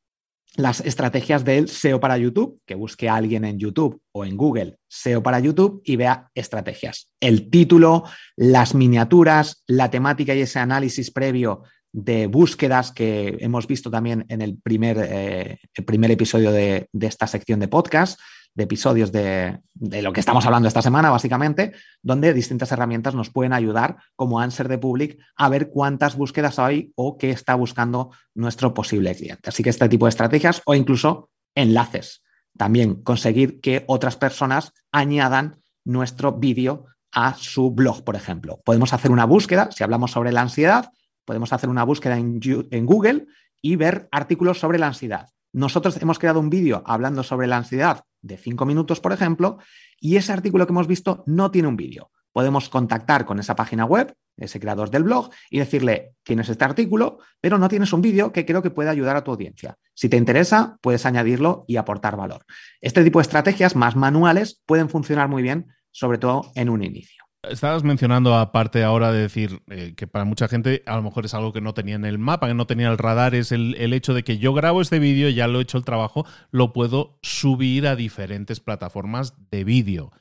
las 0.58 0.79
estrategias 0.82 1.44
del 1.44 1.67
SEO 1.67 1.99
para 1.99 2.17
YouTube, 2.17 2.62
que 2.65 2.76
busque 2.76 3.10
a 3.10 3.15
alguien 3.15 3.43
en 3.43 3.60
YouTube 3.60 4.02
o 4.13 4.23
en 4.23 4.38
Google 4.38 4.78
SEO 4.88 5.21
para 5.21 5.39
YouTube 5.39 5.82
y 5.84 5.97
vea 5.97 6.30
estrategias. 6.34 7.12
El 7.19 7.49
título, 7.49 8.04
las 8.38 8.73
miniaturas, 8.73 9.63
la 9.67 9.89
temática 9.89 10.34
y 10.34 10.41
ese 10.41 10.60
análisis 10.60 11.12
previo 11.12 11.63
de 11.95 12.27
búsquedas 12.27 12.91
que 12.91 13.38
hemos 13.39 13.67
visto 13.67 13.89
también 13.89 14.25
en 14.27 14.41
el 14.41 14.58
primer, 14.58 14.97
eh, 14.99 15.60
el 15.73 15.86
primer 15.86 16.12
episodio 16.12 16.51
de, 16.51 16.89
de, 16.91 17.08
esta 17.08 17.25
sección 17.25 17.62
de 17.62 17.69
podcast 17.69 18.19
de 18.53 18.63
episodios 18.63 19.12
de, 19.12 19.60
lo 19.75 20.13
que 20.13 20.21
estamos 20.21 20.45
hablando 20.45 20.67
esta 20.67 20.81
semana, 20.81 21.10
básicamente, 21.10 21.73
donde 22.01 22.34
distintas 22.34 22.71
herramientas 22.71 23.13
nos 23.13 23.29
pueden 23.29 23.51
ayudar, 23.51 23.97
como 24.15 24.39
Answer 24.39 24.69
de 24.69 24.77
Public, 24.77 25.19
a 25.36 25.49
ver 25.49 25.69
cuántas 25.69 26.15
búsquedas 26.15 26.58
hay 26.58 26.91
o 26.95 27.17
qué 27.17 27.31
está 27.31 27.55
buscando 27.55 28.12
nuestro 28.34 28.73
posible 28.73 29.13
cliente. 29.13 29.49
Así 29.49 29.62
que 29.62 29.69
este 29.69 29.89
tipo 29.89 30.05
de 30.05 30.10
estrategias 30.10 30.62
o 30.65 30.73
incluso 30.73 31.29
enlaces. 31.53 32.23
También 32.58 33.03
conseguir 33.03 33.60
que 33.60 33.84
otras 33.88 34.15
personas 34.15 34.71
añadan 34.91 35.58
nuestro 35.84 36.31
vídeo 36.31 36.86
a 37.12 37.36
su 37.36 37.71
blog, 37.71 38.05
por 38.05 38.15
ejemplo. 38.15 38.62
Podemos 38.63 38.93
hacer 38.93 39.12
una 39.12 39.25
búsqueda, 39.25 39.69
si 39.71 39.84
hablamos 39.84 40.12
sobre 40.12 40.31
la 40.31 40.41
ansiedad, 40.41 40.91
podemos 41.25 41.51
hacer 41.53 41.69
una 41.69 41.83
búsqueda 41.83 42.17
en, 42.17 42.85
Google 42.85 43.27
y 43.61 43.75
ver 43.75 44.07
artículos 44.11 44.59
sobre 44.59 44.79
la 44.79 44.88
ansiedad. 44.88 45.29
Nosotros 45.51 46.01
hemos 46.01 46.19
creado 46.19 46.39
un 46.39 46.49
vídeo 46.49 46.83
hablando 46.85 47.23
sobre 47.23 47.47
la 47.47 47.57
ansiedad 47.57 48.03
de 48.21 48.38
cinco 48.38 48.65
minutos, 48.65 48.99
por 48.99 49.13
ejemplo, 49.13 49.57
y 49.99 50.17
ese 50.17 50.33
artículo 50.33 50.65
que 50.65 50.73
hemos 50.73 50.88
visto 50.88 51.23
no 51.27 51.51
tiene 51.51 51.67
un 51.67 51.77
vídeo. 51.77 52.11
Podemos 52.31 52.67
contactar 52.67 53.25
con 53.25 53.39
esa 53.39 53.55
página 53.55 53.85
web, 53.85 54.13
ese 54.35 54.59
creador 54.59 54.89
del 54.89 55.03
blog, 55.03 55.29
y 55.49 55.59
decirle, 55.59 56.15
tienes 56.23 56.49
este 56.49 56.65
artículo, 56.65 57.19
pero 57.39 57.57
no 57.57 57.69
tienes 57.69 57.93
un 57.93 58.01
vídeo 58.01 58.33
que 58.33 58.45
creo 58.45 58.61
que 58.61 58.71
puede 58.71 58.89
ayudar 58.89 59.15
a 59.15 59.23
tu 59.23 59.31
audiencia. 59.31 59.77
Si 59.93 60.09
te 60.09 60.17
interesa, 60.17 60.77
puedes 60.81 61.05
añadirlo 61.05 61.63
y 61.67 61.77
aportar 61.77 62.17
valor. 62.17 62.45
Este 62.81 63.03
tipo 63.05 63.19
de 63.19 63.23
estrategias 63.23 63.77
más 63.77 63.95
manuales 63.95 64.61
pueden 64.65 64.89
funcionar 64.89 65.29
muy 65.29 65.43
bien, 65.43 65.67
sobre 65.91 66.17
todo 66.17 66.51
en 66.55 66.69
un 66.69 66.83
inicio. 66.83 67.24
Estabas 67.49 67.84
mencionando, 67.84 68.36
aparte 68.36 68.84
ahora 68.84 69.12
de 69.12 69.21
decir 69.21 69.62
eh, 69.69 69.93
que 69.95 70.08
para 70.08 70.25
mucha 70.25 70.47
gente 70.47 70.84
a 70.86 70.95
lo 70.95 71.03
mejor 71.03 71.25
es 71.25 71.34
algo 71.34 71.53
que 71.53 71.62
no 71.62 71.73
tenía 71.73 71.95
en 71.95 72.05
el 72.05 72.17
mapa, 72.17 72.47
que 72.47 72.53
no 72.53 72.67
tenía 72.67 72.89
el 72.89 72.97
radar, 72.97 73.36
es 73.36 73.51
el, 73.51 73.75
el 73.75 73.93
hecho 73.93 74.13
de 74.13 74.23
que 74.23 74.38
yo 74.38 74.53
grabo 74.53 74.81
este 74.81 74.99
vídeo, 74.99 75.29
ya 75.29 75.47
lo 75.47 75.60
he 75.60 75.63
hecho 75.63 75.77
el 75.77 75.86
trabajo, 75.86 76.25
lo 76.51 76.73
puedo 76.73 77.17
subir 77.21 77.88
a 77.88 77.95
diferentes 77.95 78.60
plataformas 78.60 79.34
de 79.51 79.63
vídeo. 79.63 80.12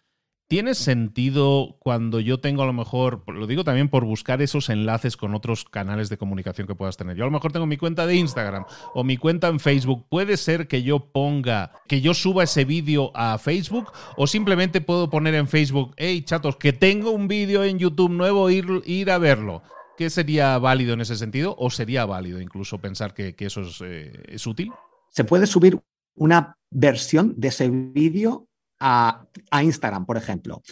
¿Tiene 0.46 0.74
sentido 0.74 1.78
cuando 1.78 2.20
yo 2.20 2.38
tengo 2.38 2.62
a 2.62 2.66
lo 2.66 2.74
mejor, 2.74 3.24
lo 3.32 3.46
digo 3.46 3.64
también 3.64 3.88
por 3.88 4.04
buscar 4.04 4.42
esos 4.42 4.68
enlaces 4.68 5.16
con 5.16 5.34
otros 5.34 5.64
canales 5.64 6.10
de 6.10 6.18
comunicación 6.18 6.66
que 6.66 6.74
puedas 6.74 6.98
tener? 6.98 7.16
Yo 7.16 7.24
a 7.24 7.28
lo 7.28 7.32
mejor 7.32 7.50
tengo 7.50 7.64
mi 7.64 7.78
cuenta 7.78 8.06
de 8.06 8.16
Instagram 8.16 8.66
o 8.92 9.04
mi 9.04 9.16
cuenta 9.16 9.48
en 9.48 9.58
Facebook. 9.58 10.06
¿Puede 10.10 10.36
ser 10.36 10.68
que 10.68 10.82
yo 10.82 11.12
ponga, 11.12 11.72
que 11.88 12.02
yo 12.02 12.12
suba 12.12 12.44
ese 12.44 12.66
vídeo 12.66 13.10
a 13.14 13.38
Facebook 13.38 13.90
o 14.18 14.26
simplemente 14.26 14.82
puedo 14.82 15.08
poner 15.08 15.34
en 15.34 15.48
Facebook, 15.48 15.94
hey 15.96 16.22
chatos, 16.22 16.56
que 16.56 16.74
tengo 16.74 17.10
un 17.12 17.26
vídeo 17.26 17.64
en 17.64 17.78
YouTube 17.78 18.12
nuevo, 18.12 18.50
ir, 18.50 18.66
ir 18.84 19.10
a 19.10 19.16
verlo? 19.16 19.62
¿Qué 19.96 20.10
sería 20.10 20.58
válido 20.58 20.92
en 20.92 21.00
ese 21.00 21.16
sentido 21.16 21.56
o 21.58 21.70
sería 21.70 22.04
válido 22.04 22.38
incluso 22.38 22.78
pensar 22.78 23.14
que, 23.14 23.34
eso 23.38 23.62
es, 23.62 23.80
eh, 23.82 24.22
es 24.28 24.46
útil? 24.46 24.70
Se 25.08 25.24
puede 25.24 25.46
subir 25.46 25.80
una 26.14 26.58
versión 26.70 27.32
de 27.38 27.48
ese 27.48 27.70
vídeo 27.70 28.46
a, 28.84 29.26
Instagram, 29.62 30.06
por 30.06 30.16
ejemplo 30.16 30.62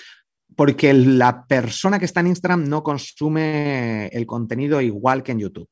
porque 0.54 0.92
la 0.92 1.46
persona 1.46 1.98
que 1.98 2.04
está 2.04 2.20
en 2.20 2.26
Instagram 2.26 2.68
no 2.68 2.82
consume 2.82 4.08
el 4.08 4.26
contenido 4.26 4.82
igual 4.82 5.22
que 5.22 5.32
en 5.32 5.38
YouTube. 5.38 5.66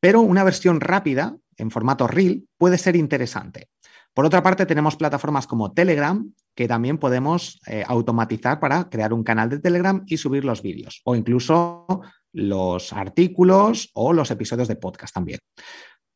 Pero 0.00 0.22
una 0.22 0.42
versión 0.42 0.80
rápida, 0.80 1.36
en 1.56 1.70
formato 1.70 2.08
reel, 2.08 2.48
puede 2.58 2.78
ser 2.78 2.96
interesante. 2.96 3.68
Por 4.12 4.24
otra 4.24 4.42
parte, 4.42 4.66
tenemos 4.66 4.96
plataformas 4.96 5.46
como 5.46 5.72
Telegram, 5.72 6.32
que 6.54 6.66
también 6.66 6.98
podemos 6.98 7.60
eh, 7.68 7.84
automatizar 7.86 8.58
para 8.58 8.88
crear 8.90 9.12
un 9.12 9.22
canal 9.22 9.48
de 9.48 9.60
Telegram 9.60 10.02
y 10.06 10.16
subir 10.16 10.44
los 10.44 10.62
vídeos, 10.62 11.00
o 11.04 11.14
incluso 11.14 11.86
los 12.32 12.92
artículos 12.92 13.90
o 13.94 14.12
los 14.12 14.32
episodios 14.32 14.66
de 14.66 14.74
podcast 14.74 15.14
también. 15.14 15.38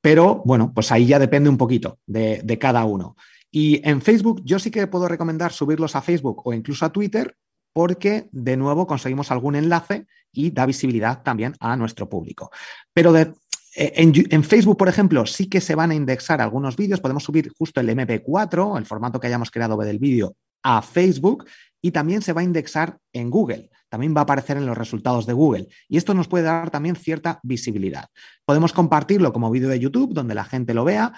Pero 0.00 0.42
bueno, 0.44 0.72
pues 0.74 0.90
ahí 0.90 1.06
ya 1.06 1.20
depende 1.20 1.48
un 1.48 1.56
poquito 1.56 2.00
de 2.06 2.58
cada 2.60 2.84
uno. 2.84 3.14
Y 3.54 3.86
en 3.86 4.00
Facebook 4.00 4.42
yo 4.44 4.58
sí 4.58 4.70
que 4.70 4.86
puedo 4.86 5.06
recomendar 5.06 5.52
subirlos 5.52 5.94
a 5.94 6.02
Facebook 6.02 6.42
o 6.44 6.54
incluso 6.54 6.86
a 6.86 6.92
Twitter 6.92 7.36
porque 7.72 8.28
de 8.32 8.56
nuevo 8.56 8.86
conseguimos 8.86 9.30
algún 9.30 9.54
enlace 9.54 10.06
y 10.32 10.50
da 10.50 10.66
visibilidad 10.66 11.22
también 11.22 11.54
a 11.60 11.76
nuestro 11.76 12.08
público. 12.08 12.50
Pero 12.92 13.16
eh, 13.16 13.32
en, 13.74 14.44
Facebook, 14.44 14.76
por 14.76 14.88
ejemplo, 14.88 15.26
sí 15.26 15.48
que 15.48 15.60
se 15.60 15.74
van 15.74 15.90
a 15.90 15.94
indexar 15.94 16.40
algunos 16.40 16.76
vídeos. 16.76 17.00
Podemos 17.00 17.24
subir 17.24 17.50
justo 17.56 17.80
el 17.80 17.88
MP4, 17.90 18.78
el 18.78 18.86
formato 18.86 19.20
que 19.20 19.26
hayamos 19.26 19.50
creado 19.50 19.76
del 19.76 19.98
vídeo, 19.98 20.34
a 20.62 20.82
Facebook 20.82 21.46
y 21.80 21.90
también 21.90 22.22
se 22.22 22.32
va 22.32 22.40
a 22.40 22.44
indexar 22.44 22.98
en 23.12 23.28
Google. 23.28 23.70
También 23.88 24.14
va 24.14 24.20
a 24.20 24.22
aparecer 24.22 24.56
en 24.56 24.64
los 24.64 24.78
resultados 24.78 25.26
de 25.26 25.34
Google. 25.34 25.68
Y 25.88 25.98
esto 25.98 26.14
nos 26.14 26.28
puede 26.28 26.44
dar 26.44 26.70
también 26.70 26.96
cierta 26.96 27.40
visibilidad. 27.42 28.06
Podemos 28.46 28.72
compartirlo 28.72 29.32
como 29.34 29.50
vídeo 29.50 29.68
de 29.68 29.80
YouTube, 29.80 30.14
donde 30.14 30.34
la 30.34 30.44
gente 30.44 30.72
lo 30.72 30.84
vea, 30.84 31.12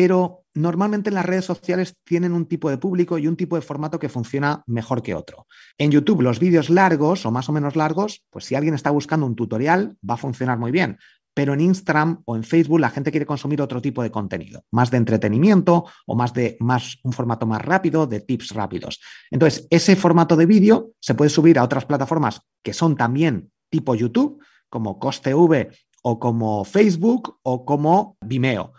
pero 0.00 0.46
normalmente 0.54 1.10
las 1.10 1.26
redes 1.26 1.44
sociales 1.44 1.94
tienen 2.04 2.32
un 2.32 2.46
tipo 2.46 2.70
de 2.70 2.78
público 2.78 3.18
y 3.18 3.26
un 3.26 3.36
tipo 3.36 3.56
de 3.56 3.60
formato 3.60 3.98
que 3.98 4.08
funciona 4.08 4.64
mejor 4.66 5.02
que 5.02 5.14
otro. 5.14 5.46
En 5.76 5.90
YouTube, 5.90 6.22
los 6.22 6.38
vídeos 6.38 6.70
largos 6.70 7.26
o 7.26 7.30
más 7.30 7.50
o 7.50 7.52
menos 7.52 7.76
largos, 7.76 8.24
pues 8.30 8.46
si 8.46 8.54
alguien 8.54 8.72
está 8.72 8.90
buscando 8.90 9.26
un 9.26 9.36
tutorial, 9.36 9.98
va 10.08 10.14
a 10.14 10.16
funcionar 10.16 10.58
muy 10.58 10.70
bien. 10.72 10.96
Pero 11.34 11.52
en 11.52 11.60
Instagram 11.60 12.22
o 12.24 12.34
en 12.34 12.44
Facebook 12.44 12.80
la 12.80 12.88
gente 12.88 13.10
quiere 13.10 13.26
consumir 13.26 13.60
otro 13.60 13.82
tipo 13.82 14.02
de 14.02 14.10
contenido, 14.10 14.64
más 14.70 14.90
de 14.90 14.96
entretenimiento 14.96 15.84
o 16.06 16.14
más 16.14 16.32
de 16.32 16.56
más 16.60 16.96
un 17.02 17.12
formato 17.12 17.44
más 17.44 17.60
rápido, 17.60 18.06
de 18.06 18.20
tips 18.20 18.54
rápidos. 18.54 19.02
Entonces, 19.30 19.66
ese 19.68 19.96
formato 19.96 20.34
de 20.34 20.46
vídeo 20.46 20.92
se 20.98 21.14
puede 21.14 21.28
subir 21.28 21.58
a 21.58 21.62
otras 21.62 21.84
plataformas 21.84 22.40
que 22.64 22.72
son 22.72 22.96
también 22.96 23.50
tipo 23.68 23.94
YouTube, 23.94 24.42
como 24.70 24.98
CostV 24.98 25.68
o 26.04 26.18
como 26.18 26.64
Facebook 26.64 27.38
o 27.42 27.66
como 27.66 28.16
Vimeo. 28.24 28.72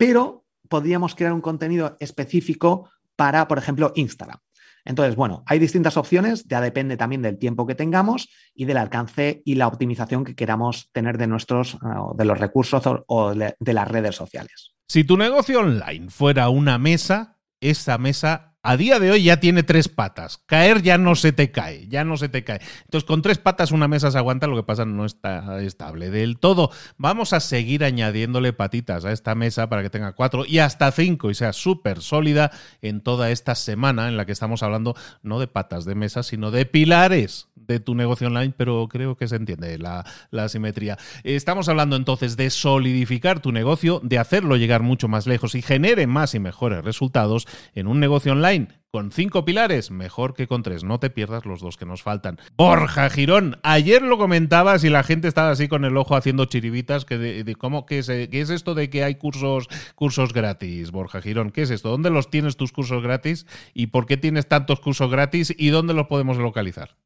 Pero 0.00 0.39
podríamos 0.70 1.14
crear 1.14 1.34
un 1.34 1.42
contenido 1.42 1.96
específico 2.00 2.88
para, 3.16 3.46
por 3.48 3.58
ejemplo, 3.58 3.92
Instagram. 3.96 4.38
Entonces, 4.86 5.14
bueno, 5.14 5.42
hay 5.46 5.58
distintas 5.58 5.98
opciones, 5.98 6.44
ya 6.44 6.62
depende 6.62 6.96
también 6.96 7.20
del 7.20 7.38
tiempo 7.38 7.66
que 7.66 7.74
tengamos 7.74 8.30
y 8.54 8.64
del 8.64 8.78
alcance 8.78 9.42
y 9.44 9.56
la 9.56 9.66
optimización 9.66 10.24
que 10.24 10.34
queramos 10.34 10.88
tener 10.92 11.18
de 11.18 11.26
nuestros, 11.26 11.74
eh, 11.74 11.78
de 12.14 12.24
los 12.24 12.38
recursos 12.38 12.82
o 13.06 13.34
de 13.34 13.72
las 13.74 13.88
redes 13.88 14.16
sociales. 14.16 14.72
Si 14.88 15.04
tu 15.04 15.18
negocio 15.18 15.60
online 15.60 16.08
fuera 16.08 16.48
una 16.48 16.78
mesa, 16.78 17.38
esa 17.60 17.98
mesa 17.98 18.49
a 18.62 18.76
día 18.76 18.98
de 18.98 19.10
hoy 19.10 19.22
ya 19.24 19.38
tiene 19.38 19.62
tres 19.62 19.88
patas. 19.88 20.42
Caer 20.46 20.82
ya 20.82 20.98
no 20.98 21.14
se 21.14 21.32
te 21.32 21.50
cae, 21.50 21.86
ya 21.88 22.04
no 22.04 22.16
se 22.16 22.28
te 22.28 22.44
cae. 22.44 22.60
Entonces, 22.84 23.06
con 23.06 23.22
tres 23.22 23.38
patas 23.38 23.72
una 23.72 23.88
mesa 23.88 24.10
se 24.10 24.18
aguanta, 24.18 24.46
lo 24.46 24.56
que 24.56 24.62
pasa 24.62 24.84
no 24.84 25.06
está 25.06 25.60
estable 25.62 26.10
del 26.10 26.38
todo. 26.38 26.70
Vamos 26.98 27.32
a 27.32 27.40
seguir 27.40 27.84
añadiéndole 27.84 28.52
patitas 28.52 29.04
a 29.04 29.12
esta 29.12 29.34
mesa 29.34 29.68
para 29.68 29.82
que 29.82 29.90
tenga 29.90 30.12
cuatro 30.12 30.44
y 30.46 30.58
hasta 30.58 30.90
cinco 30.92 31.30
y 31.30 31.34
sea 31.34 31.52
súper 31.52 32.02
sólida 32.02 32.50
en 32.82 33.00
toda 33.00 33.30
esta 33.30 33.54
semana 33.54 34.08
en 34.08 34.16
la 34.16 34.26
que 34.26 34.32
estamos 34.32 34.62
hablando 34.62 34.94
no 35.22 35.40
de 35.40 35.46
patas 35.46 35.84
de 35.84 35.94
mesa, 35.94 36.22
sino 36.22 36.50
de 36.50 36.66
pilares 36.66 37.48
de 37.54 37.78
tu 37.78 37.94
negocio 37.94 38.26
online, 38.26 38.52
pero 38.56 38.88
creo 38.88 39.16
que 39.16 39.28
se 39.28 39.36
entiende 39.36 39.78
la, 39.78 40.04
la 40.30 40.48
simetría. 40.48 40.98
Estamos 41.22 41.68
hablando 41.68 41.94
entonces 41.94 42.36
de 42.36 42.50
solidificar 42.50 43.40
tu 43.40 43.52
negocio, 43.52 44.00
de 44.02 44.18
hacerlo 44.18 44.56
llegar 44.56 44.82
mucho 44.82 45.06
más 45.06 45.26
lejos 45.28 45.54
y 45.54 45.62
genere 45.62 46.08
más 46.08 46.34
y 46.34 46.40
mejores 46.40 46.84
resultados 46.84 47.46
en 47.74 47.86
un 47.86 48.00
negocio 48.00 48.32
online 48.32 48.49
con 48.92 49.12
cinco 49.12 49.44
pilares, 49.44 49.90
mejor 49.90 50.34
que 50.34 50.48
con 50.48 50.62
tres. 50.62 50.82
No 50.82 50.98
te 50.98 51.10
pierdas 51.10 51.46
los 51.46 51.60
dos 51.60 51.76
que 51.76 51.86
nos 51.86 52.02
faltan. 52.02 52.38
Borja 52.56 53.08
Girón, 53.08 53.58
ayer 53.62 54.02
lo 54.02 54.18
comentabas 54.18 54.82
y 54.82 54.90
la 54.90 55.04
gente 55.04 55.28
estaba 55.28 55.50
así 55.50 55.68
con 55.68 55.84
el 55.84 55.96
ojo 55.96 56.16
haciendo 56.16 56.46
chiribitas. 56.46 57.04
Que 57.04 57.16
de, 57.18 57.54
¿cómo, 57.54 57.86
qué 57.86 58.00
es, 58.00 58.08
esto 58.08 58.74
de 58.74 58.90
que 58.90 59.04
hay 59.04 59.14
cursos, 59.14 59.68
cursos 59.94 60.32
gratis, 60.32 60.90
Borja 60.90 61.22
Girón? 61.22 61.50
¿Qué 61.50 61.62
es 61.62 61.70
esto? 61.70 61.90
¿Dónde 61.90 62.10
los 62.10 62.30
tienes 62.30 62.56
tus 62.56 62.72
cursos 62.72 63.02
gratis? 63.02 63.46
¿Y 63.74 63.88
por 63.88 64.06
qué 64.06 64.16
tienes 64.16 64.48
tantos 64.48 64.80
cursos 64.80 65.10
gratis? 65.10 65.54
¿Y 65.56 65.68
dónde 65.68 65.94
los 65.94 66.08
podemos 66.08 66.38
localizar? 66.38 66.96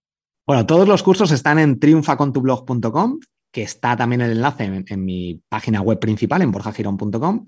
Bueno, 0.47 0.65
todos 0.67 0.89
los 0.89 1.03
cursos 1.03 1.31
están 1.33 1.59
en 1.59 1.81
triunfacontublog.com, 1.81 3.21
que 3.51 3.63
está 3.63 3.97
también 3.97 4.23
el 4.23 4.33
enlace 4.33 4.65
en, 4.65 4.85
en 4.89 5.05
mi 5.05 5.43
página 5.49 5.83
web 5.83 5.99
principal, 5.99 6.43
en 6.43 6.51
borjagirón.com. 6.51 7.47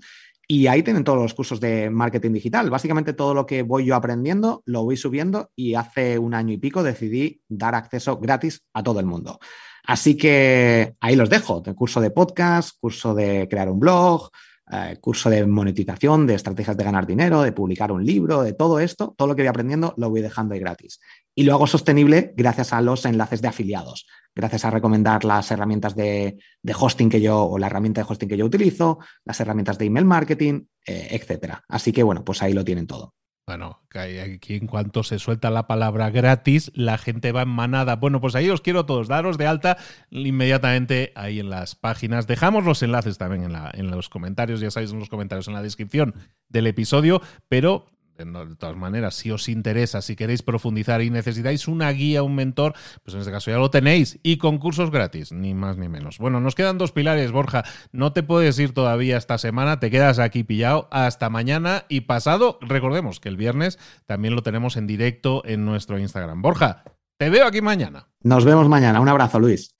Y 0.49 0.67
ahí 0.67 0.81
tienen 0.81 1.03
todos 1.03 1.21
los 1.21 1.33
cursos 1.33 1.59
de 1.59 1.89
marketing 1.89 2.31
digital. 2.31 2.69
Básicamente 2.69 3.11
todo 3.11 3.33
lo 3.33 3.45
que 3.45 3.63
voy 3.63 3.85
yo 3.85 3.95
aprendiendo 3.95 4.63
lo 4.65 4.85
voy 4.85 4.95
subiendo 4.95 5.51
y 5.57 5.75
hace 5.75 6.17
un 6.17 6.33
año 6.33 6.53
y 6.53 6.57
pico 6.57 6.83
decidí 6.83 7.41
dar 7.49 7.75
acceso 7.75 8.17
gratis 8.17 8.63
a 8.73 8.81
todo 8.81 9.01
el 9.01 9.05
mundo. 9.05 9.39
Así 9.83 10.15
que 10.15 10.95
ahí 11.01 11.17
los 11.17 11.29
dejo. 11.29 11.61
Curso 11.75 11.99
de 11.99 12.11
podcast, 12.11 12.77
curso 12.79 13.13
de 13.13 13.47
crear 13.49 13.69
un 13.69 13.79
blog, 13.79 14.29
eh, 14.71 14.97
curso 14.99 15.29
de 15.29 15.45
monetización, 15.45 16.27
de 16.27 16.35
estrategias 16.35 16.77
de 16.77 16.83
ganar 16.83 17.05
dinero, 17.05 17.41
de 17.41 17.51
publicar 17.51 17.91
un 17.91 18.05
libro, 18.05 18.43
de 18.43 18.53
todo 18.53 18.79
esto, 18.79 19.13
todo 19.17 19.27
lo 19.27 19.35
que 19.35 19.43
voy 19.43 19.49
aprendiendo 19.49 19.93
lo 19.97 20.09
voy 20.09 20.21
dejando 20.21 20.53
ahí 20.53 20.59
gratis. 20.59 20.99
Y 21.35 21.43
lo 21.43 21.53
hago 21.53 21.67
sostenible 21.67 22.33
gracias 22.35 22.73
a 22.73 22.81
los 22.81 23.05
enlaces 23.05 23.41
de 23.41 23.47
afiliados 23.47 24.05
gracias 24.37 24.65
a 24.65 24.69
recomendar 24.69 25.25
las 25.25 25.49
herramientas 25.49 25.95
de, 25.95 26.37
hosting 26.79 27.09
que 27.09 27.19
yo, 27.19 27.43
o 27.43 27.57
la 27.57 27.65
herramienta 27.65 28.01
de 28.01 28.07
hosting 28.07 28.29
que 28.29 28.37
yo 28.37 28.45
utilizo, 28.45 28.99
las 29.25 29.39
herramientas 29.39 29.79
de 29.79 29.85
email 29.85 30.05
marketing, 30.05 30.61
eh, 30.85 31.07
etcétera. 31.11 31.63
Así 31.67 31.91
que 31.91 32.03
bueno, 32.03 32.23
pues 32.23 32.41
ahí 32.43 32.53
lo 32.53 32.63
tienen 32.63 32.85
todo. 32.85 33.15
Bueno, 33.47 33.79
aquí 33.95 34.55
en 34.55 34.67
cuanto 34.67 35.03
se 35.03 35.19
suelta 35.19 35.49
la 35.49 35.67
palabra 35.67 36.09
gratis, 36.09 36.69
la 36.75 36.97
gente 36.97 37.31
va 37.31 37.43
en 37.43 37.47
manada. 37.47 37.95
Bueno, 37.95 38.19
pues 38.19 38.35
ahí 38.35 38.49
os 38.49 38.59
quiero 38.59 38.85
todos, 38.85 39.07
daros 39.07 39.37
de 39.37 39.47
alta 39.47 39.77
inmediatamente 40.09 41.13
ahí 41.15 41.39
en 41.39 41.49
las 41.49 41.73
páginas. 41.73 42.27
Dejamos 42.27 42.65
los 42.65 42.83
enlaces 42.83 43.17
también 43.17 43.45
en, 43.45 43.53
la, 43.53 43.71
en 43.73 43.89
los 43.89 44.09
comentarios, 44.09 44.59
ya 44.59 44.69
sabéis, 44.69 44.91
en 44.91 44.99
los 44.99 45.07
comentarios 45.07 45.47
en 45.47 45.53
la 45.53 45.61
descripción 45.61 46.13
del 46.49 46.67
episodio, 46.67 47.21
pero 47.47 47.85
de 48.17 48.55
todas 48.55 48.75
maneras, 48.75 49.15
si 49.15 49.31
os 49.31 49.47
interesa, 49.49 50.01
si 50.01 50.15
queréis 50.15 50.41
profundizar 50.41 51.01
y 51.01 51.09
necesitáis 51.09 51.67
una 51.67 51.91
guía, 51.91 52.23
un 52.23 52.35
mentor, 52.35 52.73
pues 53.03 53.13
en 53.13 53.21
este 53.21 53.31
caso 53.31 53.51
ya 53.51 53.57
lo 53.57 53.69
tenéis. 53.69 54.19
Y 54.23 54.37
concursos 54.37 54.91
gratis, 54.91 55.31
ni 55.31 55.53
más 55.53 55.77
ni 55.77 55.87
menos. 55.89 56.17
Bueno, 56.17 56.39
nos 56.39 56.55
quedan 56.55 56.77
dos 56.77 56.91
pilares, 56.91 57.31
Borja. 57.31 57.63
No 57.91 58.13
te 58.13 58.23
puedes 58.23 58.57
ir 58.59 58.73
todavía 58.73 59.17
esta 59.17 59.37
semana, 59.37 59.79
te 59.79 59.91
quedas 59.91 60.19
aquí 60.19 60.43
pillado 60.43 60.87
hasta 60.91 61.29
mañana 61.29 61.85
y 61.89 62.01
pasado. 62.01 62.59
Recordemos 62.61 63.19
que 63.19 63.29
el 63.29 63.37
viernes 63.37 63.79
también 64.05 64.35
lo 64.35 64.43
tenemos 64.43 64.77
en 64.77 64.87
directo 64.87 65.43
en 65.45 65.65
nuestro 65.65 65.99
Instagram. 65.99 66.41
Borja, 66.41 66.83
te 67.17 67.29
veo 67.29 67.45
aquí 67.45 67.61
mañana. 67.61 68.07
Nos 68.21 68.45
vemos 68.45 68.67
mañana. 68.67 68.99
Un 68.99 69.09
abrazo, 69.09 69.39
Luis. 69.39 69.73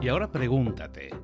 Y 0.00 0.08
ahora 0.08 0.30
pregúntate. 0.30 1.23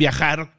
viajar 0.01 0.49